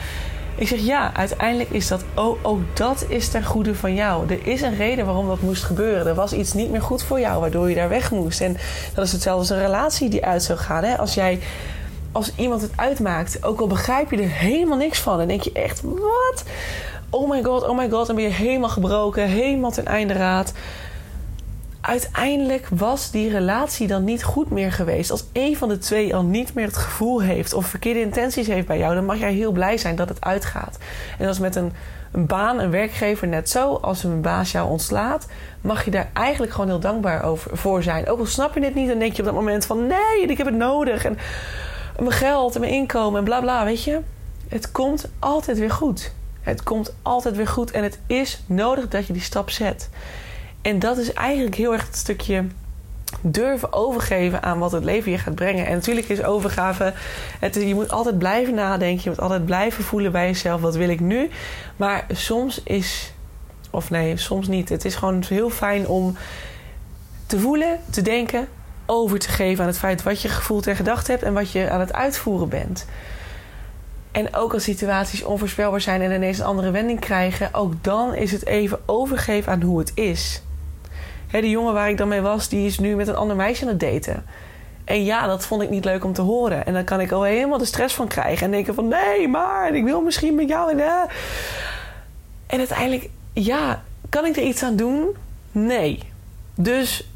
Ik 0.54 0.68
zeg 0.68 0.78
ja, 0.78 1.14
uiteindelijk 1.14 1.70
is 1.70 1.88
dat 1.88 2.04
ook, 2.14 2.38
ook 2.42 2.60
dat 2.76 3.04
is 3.08 3.28
ten 3.28 3.44
goede 3.44 3.74
van 3.74 3.94
jou. 3.94 4.28
Er 4.28 4.46
is 4.46 4.60
een 4.62 4.76
reden 4.76 5.04
waarom 5.04 5.26
dat 5.26 5.40
moest 5.40 5.64
gebeuren. 5.64 6.06
Er 6.06 6.14
was 6.14 6.32
iets 6.32 6.52
niet 6.52 6.70
meer 6.70 6.82
goed 6.82 7.02
voor 7.02 7.20
jou, 7.20 7.40
waardoor 7.40 7.68
je 7.68 7.74
daar 7.74 7.88
weg 7.88 8.10
moest. 8.10 8.40
En 8.40 8.56
dat 8.94 9.04
is 9.04 9.12
hetzelfde 9.12 9.40
als 9.40 9.50
een 9.50 9.66
relatie 9.66 10.08
die 10.08 10.24
uit 10.24 10.42
zou 10.42 10.58
gaan. 10.58 10.84
Hè? 10.84 10.98
Als 10.98 11.14
jij 11.14 11.38
als 12.12 12.32
iemand 12.36 12.62
het 12.62 12.72
uitmaakt, 12.76 13.44
ook 13.44 13.60
al 13.60 13.66
begrijp 13.66 14.10
je 14.10 14.16
er 14.16 14.28
helemaal 14.28 14.76
niks 14.76 14.98
van, 14.98 15.18
dan 15.18 15.26
denk 15.26 15.42
je 15.42 15.52
echt: 15.52 15.80
wat? 15.82 16.44
Oh 17.10 17.30
my 17.30 17.42
god, 17.42 17.68
oh 17.68 17.76
my 17.76 17.90
god, 17.90 18.06
dan 18.06 18.16
ben 18.16 18.24
je 18.24 18.30
helemaal 18.30 18.68
gebroken, 18.68 19.28
helemaal 19.28 19.70
ten 19.70 19.86
einde 19.86 20.14
raad. 20.14 20.52
Uiteindelijk 21.82 22.68
was 22.70 23.10
die 23.10 23.30
relatie 23.30 23.86
dan 23.86 24.04
niet 24.04 24.24
goed 24.24 24.50
meer 24.50 24.72
geweest. 24.72 25.10
Als 25.10 25.24
een 25.32 25.56
van 25.56 25.68
de 25.68 25.78
twee 25.78 26.14
al 26.14 26.22
niet 26.22 26.54
meer 26.54 26.66
het 26.66 26.76
gevoel 26.76 27.20
heeft 27.20 27.52
of 27.52 27.66
verkeerde 27.66 28.00
intenties 28.00 28.46
heeft 28.46 28.66
bij 28.66 28.78
jou, 28.78 28.94
dan 28.94 29.04
mag 29.04 29.18
jij 29.18 29.32
heel 29.32 29.52
blij 29.52 29.76
zijn 29.76 29.96
dat 29.96 30.08
het 30.08 30.20
uitgaat. 30.20 30.78
En 31.18 31.28
als 31.28 31.38
met 31.38 31.56
een, 31.56 31.72
een 32.12 32.26
baan, 32.26 32.60
een 32.60 32.70
werkgever 32.70 33.28
net 33.28 33.50
zo, 33.50 33.74
als 33.74 34.04
een 34.04 34.20
baas 34.20 34.52
jou 34.52 34.70
ontslaat, 34.70 35.26
mag 35.60 35.84
je 35.84 35.90
daar 35.90 36.10
eigenlijk 36.12 36.52
gewoon 36.52 36.68
heel 36.68 36.80
dankbaar 36.80 37.24
over, 37.24 37.56
voor 37.56 37.82
zijn. 37.82 38.08
Ook 38.08 38.18
al 38.18 38.26
snap 38.26 38.54
je 38.54 38.64
het 38.64 38.74
niet, 38.74 38.88
dan 38.88 38.98
denk 38.98 39.12
je 39.12 39.18
op 39.18 39.24
dat 39.24 39.34
moment 39.34 39.66
van 39.66 39.86
nee, 39.86 40.26
ik 40.26 40.38
heb 40.38 40.46
het 40.46 40.56
nodig. 40.56 41.04
En 41.04 41.18
mijn 41.98 42.12
geld 42.12 42.54
en 42.54 42.60
mijn 42.60 42.72
inkomen 42.72 43.18
en 43.18 43.24
bla 43.24 43.40
bla, 43.40 43.64
weet 43.64 43.84
je. 43.84 44.00
Het 44.48 44.72
komt 44.72 45.10
altijd 45.18 45.58
weer 45.58 45.70
goed. 45.70 46.12
Het 46.40 46.62
komt 46.62 46.94
altijd 47.02 47.36
weer 47.36 47.48
goed 47.48 47.70
en 47.70 47.82
het 47.82 47.98
is 48.06 48.42
nodig 48.46 48.88
dat 48.88 49.06
je 49.06 49.12
die 49.12 49.22
stap 49.22 49.50
zet. 49.50 49.88
En 50.62 50.78
dat 50.78 50.98
is 50.98 51.12
eigenlijk 51.12 51.54
heel 51.54 51.72
erg 51.72 51.86
het 51.86 51.96
stukje 51.96 52.44
durven 53.20 53.72
overgeven 53.72 54.42
aan 54.42 54.58
wat 54.58 54.72
het 54.72 54.84
leven 54.84 55.10
je 55.10 55.18
gaat 55.18 55.34
brengen. 55.34 55.66
En 55.66 55.72
natuurlijk 55.72 56.08
is 56.08 56.22
overgave, 56.22 56.92
het, 57.40 57.54
je 57.54 57.74
moet 57.74 57.90
altijd 57.90 58.18
blijven 58.18 58.54
nadenken, 58.54 59.02
je 59.04 59.10
moet 59.10 59.20
altijd 59.20 59.44
blijven 59.44 59.84
voelen 59.84 60.12
bij 60.12 60.26
jezelf, 60.26 60.60
wat 60.60 60.76
wil 60.76 60.88
ik 60.88 61.00
nu? 61.00 61.30
Maar 61.76 62.06
soms 62.12 62.62
is, 62.62 63.12
of 63.70 63.90
nee, 63.90 64.16
soms 64.16 64.48
niet. 64.48 64.68
Het 64.68 64.84
is 64.84 64.94
gewoon 64.94 65.24
heel 65.28 65.50
fijn 65.50 65.86
om 65.86 66.16
te 67.26 67.38
voelen, 67.38 67.78
te 67.90 68.02
denken, 68.02 68.48
over 68.86 69.18
te 69.18 69.28
geven 69.28 69.62
aan 69.62 69.70
het 69.70 69.78
feit 69.78 70.02
wat 70.02 70.22
je 70.22 70.28
gevoeld 70.28 70.66
en 70.66 70.76
gedacht 70.76 71.06
hebt 71.06 71.22
en 71.22 71.32
wat 71.32 71.50
je 71.50 71.70
aan 71.70 71.80
het 71.80 71.92
uitvoeren 71.92 72.48
bent. 72.48 72.86
En 74.12 74.34
ook 74.34 74.54
als 74.54 74.62
situaties 74.62 75.22
onvoorspelbaar 75.22 75.80
zijn 75.80 76.02
en 76.02 76.12
ineens 76.12 76.38
een 76.38 76.44
andere 76.44 76.70
wending 76.70 77.00
krijgen, 77.00 77.54
ook 77.54 77.84
dan 77.84 78.14
is 78.14 78.32
het 78.32 78.46
even 78.46 78.78
overgeven 78.86 79.52
aan 79.52 79.62
hoe 79.62 79.78
het 79.78 79.92
is. 79.94 80.42
Die 81.40 81.50
jongen 81.50 81.72
waar 81.72 81.90
ik 81.90 81.96
dan 81.96 82.08
mee 82.08 82.20
was, 82.20 82.48
die 82.48 82.66
is 82.66 82.78
nu 82.78 82.96
met 82.96 83.08
een 83.08 83.16
ander 83.16 83.36
meisje 83.36 83.62
aan 83.62 83.68
het 83.68 83.80
daten. 83.80 84.24
En 84.84 85.04
ja, 85.04 85.26
dat 85.26 85.46
vond 85.46 85.62
ik 85.62 85.70
niet 85.70 85.84
leuk 85.84 86.04
om 86.04 86.12
te 86.12 86.22
horen. 86.22 86.66
En 86.66 86.72
dan 86.72 86.84
kan 86.84 87.00
ik 87.00 87.12
al 87.12 87.22
helemaal 87.22 87.58
de 87.58 87.64
stress 87.64 87.94
van 87.94 88.08
krijgen. 88.08 88.46
En 88.46 88.50
denken 88.50 88.74
van, 88.74 88.88
nee, 88.88 89.28
maar 89.28 89.74
ik 89.74 89.84
wil 89.84 90.00
misschien 90.00 90.34
met 90.34 90.48
jou. 90.48 90.70
En, 90.70 91.08
en 92.46 92.58
uiteindelijk, 92.58 93.08
ja, 93.32 93.82
kan 94.08 94.24
ik 94.24 94.36
er 94.36 94.42
iets 94.42 94.62
aan 94.62 94.76
doen? 94.76 95.16
Nee. 95.52 95.98
Dus 96.54 97.08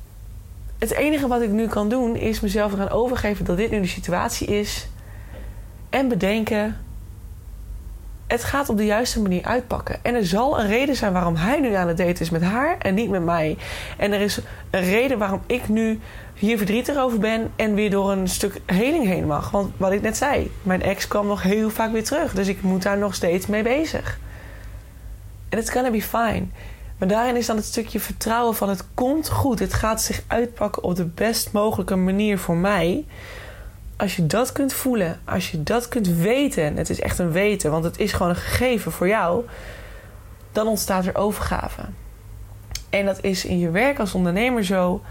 het 0.79 0.93
enige 0.93 1.27
wat 1.27 1.43
ik 1.43 1.51
nu 1.51 1.69
kan 1.69 1.89
doen 1.89 2.17
is 2.17 2.41
mezelf 2.41 2.73
eraan 2.73 2.91
overgeven 2.91 3.45
dat 3.45 3.57
dit 3.57 3.71
nu 3.71 3.81
de 3.81 3.87
situatie 3.87 4.47
is. 4.47 4.89
En 5.91 6.09
bedenken, 6.09 6.77
het 8.27 8.45
gaat 8.45 8.69
op 8.69 8.77
de 8.77 8.85
juiste 8.85 9.23
manier 9.23 9.45
uitpakken. 9.45 9.99
En 10.03 10.15
er 10.15 10.27
zal 10.27 10.61
een 10.61 10.67
reden 10.67 10.97
zijn 10.97 11.13
waarom 11.13 11.37
hij 11.37 11.61
nu 11.61 11.75
aan 11.75 11.89
het 11.89 11.97
daten 11.97 12.21
is 12.21 12.31
met 12.31 12.43
haar 12.43 12.79
en 12.79 12.95
niet 12.95 13.11
met 13.11 13.25
mij. 13.25 13.57
En 13.97 14.13
er 14.13 14.21
is 14.21 14.41
een 14.71 14.81
reden 14.81 15.19
waarom 15.19 15.43
ik 15.47 15.69
nu 15.69 16.01
hier 16.35 16.57
verdrietig 16.57 16.97
over 16.97 17.19
ben 17.19 17.53
en 17.57 17.75
weer 17.75 17.91
door 17.91 18.11
een 18.11 18.29
stuk 18.29 18.61
heling 18.67 19.05
heen 19.07 19.27
mag. 19.27 19.51
Want 19.51 19.73
wat 19.77 19.93
ik 19.93 20.03
net 20.03 20.17
zei, 20.17 20.51
mijn 20.63 20.83
ex 20.83 21.09
kwam 21.09 21.27
nog 21.27 21.43
heel 21.43 21.71
vaak 21.71 21.93
weer 21.93 22.05
terug. 22.05 22.35
Dus 22.35 22.49
ik 22.49 22.63
moet 22.63 22.83
daar 22.83 22.99
nog 22.99 23.15
steeds 23.15 23.47
mee 23.47 23.63
bezig. 23.63 24.19
En 25.49 25.59
it's 25.59 25.71
gonna 25.71 25.91
be 25.91 26.03
fine. 26.03 26.47
Maar 26.99 27.09
daarin 27.09 27.37
is 27.37 27.47
dan 27.47 27.57
het 27.57 27.65
stukje 27.65 28.01
vertrouwen 28.01 28.55
van 28.55 28.69
het 28.69 28.85
komt 28.95 29.29
goed. 29.29 29.59
Het 29.59 29.75
gaat 29.75 30.03
zich 30.03 30.23
uitpakken 30.27 30.83
op 30.83 30.97
de 30.97 31.05
best 31.05 31.53
mogelijke 31.53 31.97
manier 31.97 32.39
voor 32.39 32.57
mij. 32.57 33.05
Als 33.97 34.17
je 34.17 34.27
dat 34.27 34.53
kunt 34.53 34.73
voelen, 34.73 35.21
als 35.25 35.51
je 35.51 35.63
dat 35.63 35.89
kunt 35.89 36.09
weten, 36.09 36.77
het 36.77 36.91
is 36.91 37.01
echt 37.01 37.19
een 37.19 37.33
weten, 37.33 37.71
want 37.71 37.85
het 37.85 37.99
is 37.99 38.13
gewoon 38.13 38.29
een 38.29 38.37
gegeven 38.37 38.93
voor 38.93 39.09
jou, 39.09 39.45
dan 40.53 40.67
ontstaat 40.67 41.07
er 41.07 41.17
overgave. 41.17 41.83
En 42.91 43.07
dat 43.07 43.19
is 43.23 43.45
in 43.45 43.59
je 43.59 43.71
werk 43.71 43.99
als 43.99 44.15
ondernemer 44.15 44.65
zo, 44.65 45.03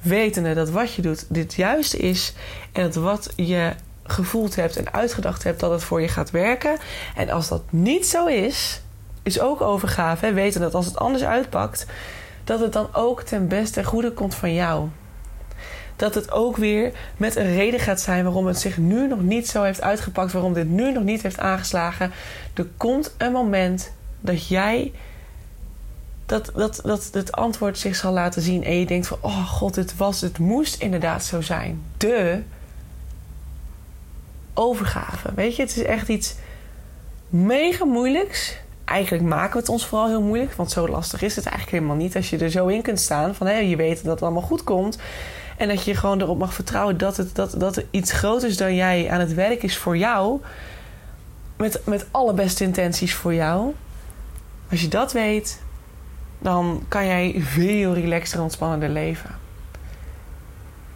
wetende 0.00 0.54
dat 0.54 0.70
wat 0.70 0.94
je 0.94 1.02
doet 1.02 1.24
dit 1.28 1.54
juiste 1.54 1.96
is 1.96 2.34
en 2.72 2.82
dat 2.82 2.94
wat 2.94 3.32
je 3.36 3.72
gevoeld 4.02 4.56
hebt 4.56 4.76
en 4.76 4.92
uitgedacht 4.92 5.42
hebt 5.42 5.60
dat 5.60 5.70
het 5.70 5.84
voor 5.84 6.00
je 6.00 6.08
gaat 6.08 6.30
werken. 6.30 6.78
En 7.16 7.30
als 7.30 7.48
dat 7.48 7.62
niet 7.70 8.06
zo 8.06 8.26
is, 8.26 8.82
is 9.22 9.40
ook 9.40 9.60
overgave. 9.60 10.32
Weten 10.32 10.60
dat 10.60 10.74
als 10.74 10.86
het 10.86 10.96
anders 10.96 11.24
uitpakt, 11.24 11.86
dat 12.44 12.60
het 12.60 12.72
dan 12.72 12.88
ook 12.94 13.22
ten 13.22 13.48
beste 13.48 13.84
goede 13.84 14.12
komt 14.12 14.34
van 14.34 14.54
jou. 14.54 14.88
Dat 16.00 16.14
het 16.14 16.32
ook 16.32 16.56
weer 16.56 16.92
met 17.16 17.36
een 17.36 17.54
reden 17.54 17.80
gaat 17.80 18.00
zijn 18.00 18.24
waarom 18.24 18.46
het 18.46 18.58
zich 18.58 18.78
nu 18.78 19.08
nog 19.08 19.20
niet 19.22 19.48
zo 19.48 19.62
heeft 19.62 19.82
uitgepakt, 19.82 20.32
waarom 20.32 20.52
dit 20.52 20.68
nu 20.68 20.92
nog 20.92 21.02
niet 21.02 21.22
heeft 21.22 21.38
aangeslagen. 21.38 22.10
Er 22.54 22.66
komt 22.76 23.14
een 23.18 23.32
moment 23.32 23.92
dat 24.20 24.46
jij 24.46 24.92
dat, 26.26 26.50
dat, 26.54 26.80
dat 26.84 27.08
het 27.12 27.32
antwoord 27.32 27.78
zich 27.78 27.96
zal 27.96 28.12
laten 28.12 28.42
zien 28.42 28.64
en 28.64 28.78
je 28.78 28.86
denkt 28.86 29.06
van, 29.06 29.18
oh 29.20 29.46
god, 29.48 29.76
het 29.76 29.96
was, 29.96 30.20
het 30.20 30.38
moest 30.38 30.80
inderdaad 30.80 31.24
zo 31.24 31.40
zijn. 31.40 31.82
De 31.96 32.42
overgave. 34.54 35.34
Weet 35.34 35.56
je, 35.56 35.62
het 35.62 35.76
is 35.76 35.82
echt 35.82 36.08
iets 36.08 36.34
mega 37.28 37.84
moeilijks 37.84 38.56
eigenlijk 38.84 39.24
maken 39.24 39.52
we 39.52 39.58
het 39.58 39.68
ons 39.68 39.86
vooral 39.86 40.08
heel 40.08 40.22
moeilijk. 40.22 40.52
Want 40.52 40.70
zo 40.70 40.88
lastig 40.88 41.22
is 41.22 41.36
het 41.36 41.46
eigenlijk 41.46 41.76
helemaal 41.76 42.02
niet. 42.02 42.16
Als 42.16 42.30
je 42.30 42.38
er 42.38 42.50
zo 42.50 42.66
in 42.66 42.82
kunt 42.82 43.00
staan 43.00 43.34
van 43.34 43.46
hé, 43.46 43.56
je 43.56 43.76
weet 43.76 44.04
dat 44.04 44.12
het 44.12 44.22
allemaal 44.22 44.42
goed 44.42 44.64
komt. 44.64 44.98
En 45.60 45.68
dat 45.68 45.84
je 45.84 45.94
gewoon 45.94 46.20
erop 46.20 46.38
mag 46.38 46.54
vertrouwen 46.54 46.98
dat, 46.98 47.16
het, 47.16 47.34
dat, 47.34 47.54
dat 47.58 47.76
er 47.76 47.84
iets 47.90 48.12
groters 48.12 48.56
dan 48.56 48.74
jij 48.74 49.10
aan 49.10 49.20
het 49.20 49.34
werk 49.34 49.62
is 49.62 49.76
voor 49.76 49.96
jou. 49.96 50.40
Met, 51.56 51.80
met 51.86 52.06
alle 52.10 52.34
beste 52.34 52.64
intenties 52.64 53.14
voor 53.14 53.34
jou. 53.34 53.74
Als 54.70 54.80
je 54.80 54.88
dat 54.88 55.12
weet, 55.12 55.62
dan 56.38 56.84
kan 56.88 57.06
jij 57.06 57.34
veel 57.38 57.94
relaxter 57.94 58.36
en 58.38 58.42
ontspannender 58.42 58.88
leven. 58.88 59.30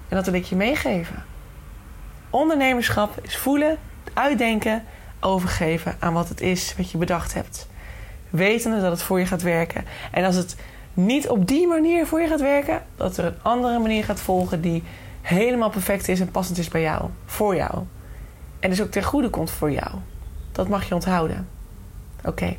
En 0.09 0.17
dat 0.17 0.25
wil 0.25 0.35
ik 0.35 0.45
je 0.45 0.57
meegeven. 0.57 1.25
Ondernemerschap 2.31 3.19
is 3.23 3.37
voelen, 3.37 3.79
uitdenken, 4.15 4.85
overgeven 5.21 5.97
aan 5.99 6.13
wat 6.13 6.29
het 6.29 6.41
is 6.41 6.75
wat 6.77 6.91
je 6.91 6.99
bedacht 6.99 7.35
hebt 7.35 7.67
wetende 8.37 8.81
dat 8.81 8.91
het 8.91 9.03
voor 9.03 9.19
je 9.19 9.27
gaat 9.27 9.43
werken. 9.43 9.85
En 10.11 10.25
als 10.25 10.37
het 10.37 10.57
niet 10.95 11.29
op 11.29 11.47
die 11.47 11.67
manier 11.67 12.07
voor 12.07 12.21
je 12.21 12.29
gaat 12.29 12.41
werken, 12.41 12.83
dat 12.97 13.17
er 13.17 13.25
een 13.25 13.43
andere 13.43 13.79
manier 13.79 14.05
gaat 14.05 14.21
volgen 14.21 14.61
die 14.61 14.83
helemaal 15.23 15.71
perfect 15.71 16.09
is 16.09 16.21
en 16.21 16.31
passend 16.31 16.59
is 16.59 16.69
bij 16.69 16.81
jou, 16.81 17.05
voor 17.25 17.57
jou. 17.57 17.83
En 18.61 18.71
dus 18.71 18.83
ook 18.83 18.91
ten 18.91 19.03
goede 19.03 19.31
komt 19.31 19.51
voor 19.51 19.71
jou. 19.71 19.91
Dat 20.53 20.69
mag 20.69 20.89
je 20.89 20.95
onthouden. 20.95 21.49
Oké, 22.25 22.57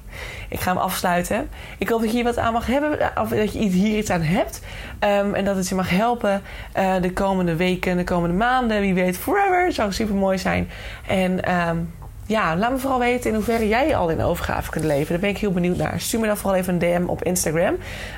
ik 0.50 0.60
ga 0.60 0.72
hem 0.72 0.82
afsluiten. 0.82 1.50
Ik 1.78 1.90
hoop 1.90 2.00
dat 2.00 2.10
je 2.10 2.16
hier 2.16 2.24
wat 2.24 2.38
aan 2.38 2.54
mag 2.54 2.68
hebben, 2.68 3.12
of 3.22 3.30
dat 3.30 3.54
je 3.54 3.60
hier 3.60 3.98
iets 3.98 4.10
aan 4.10 4.22
hebt. 4.22 4.62
Ehm, 5.00 5.34
en 5.34 5.46
dat 5.46 5.56
het 5.56 5.70
je 5.70 5.76
mag 5.76 5.90
helpen 5.90 6.42
uh, 6.78 7.02
de 7.02 7.14
komende 7.14 7.56
weken, 7.56 7.98
de 7.98 8.04
komende 8.04 8.36
maanden. 8.36 8.82
Wie 8.82 8.94
weet, 8.94 9.18
forever. 9.18 9.72
Zou 9.72 9.94
super 9.94 10.16
mooi 10.16 10.38
zijn. 10.38 10.70
En 11.08 11.52
um, 11.68 11.94
ja, 12.26 12.56
laat 12.58 12.72
me 12.72 12.78
vooral 12.78 13.00
weten 13.00 13.30
in 13.30 13.36
hoeverre 13.36 13.68
jij 13.68 13.96
al 13.96 14.10
in 14.10 14.22
overgave 14.22 14.72
kunt 14.72 14.86
leven. 14.86 15.10
Daar 15.10 15.20
ben 15.20 15.30
ik 15.30 15.38
heel 15.38 15.52
benieuwd 15.52 15.78
naar. 15.78 16.00
Stuur 16.00 16.20
me 16.20 16.28
dan 16.28 16.38
vooral 16.38 16.60
even 16.60 16.74
een 16.74 16.80
DM 16.80 17.04
op 17.08 17.24
Instagram. 17.24 17.76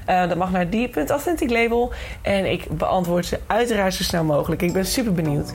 Uh, 0.10 0.28
dat 0.28 0.38
mag 0.38 0.52
naar 0.52 0.70
die.authenticlabel. 0.70 1.91
En 2.22 2.52
ik 2.52 2.65
beantwoord 2.70 3.26
ze 3.26 3.39
uiteraard 3.48 3.93
zo 3.93 4.04
snel 4.04 4.24
mogelijk. 4.24 4.62
Ik 4.62 4.74
ben 4.74 4.86
super 4.86 5.13
benieuwd. 5.13 5.54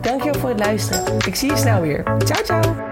Dankjewel 0.00 0.40
voor 0.40 0.48
het 0.48 0.58
luisteren. 0.58 1.18
Ik 1.26 1.34
zie 1.34 1.50
je 1.50 1.56
snel 1.56 1.80
weer. 1.80 2.02
Ciao, 2.24 2.44
ciao. 2.44 2.91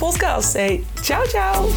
podcast. 0.01 0.49
Say 0.51 0.83
ciao, 1.03 1.23
ciao. 1.27 1.69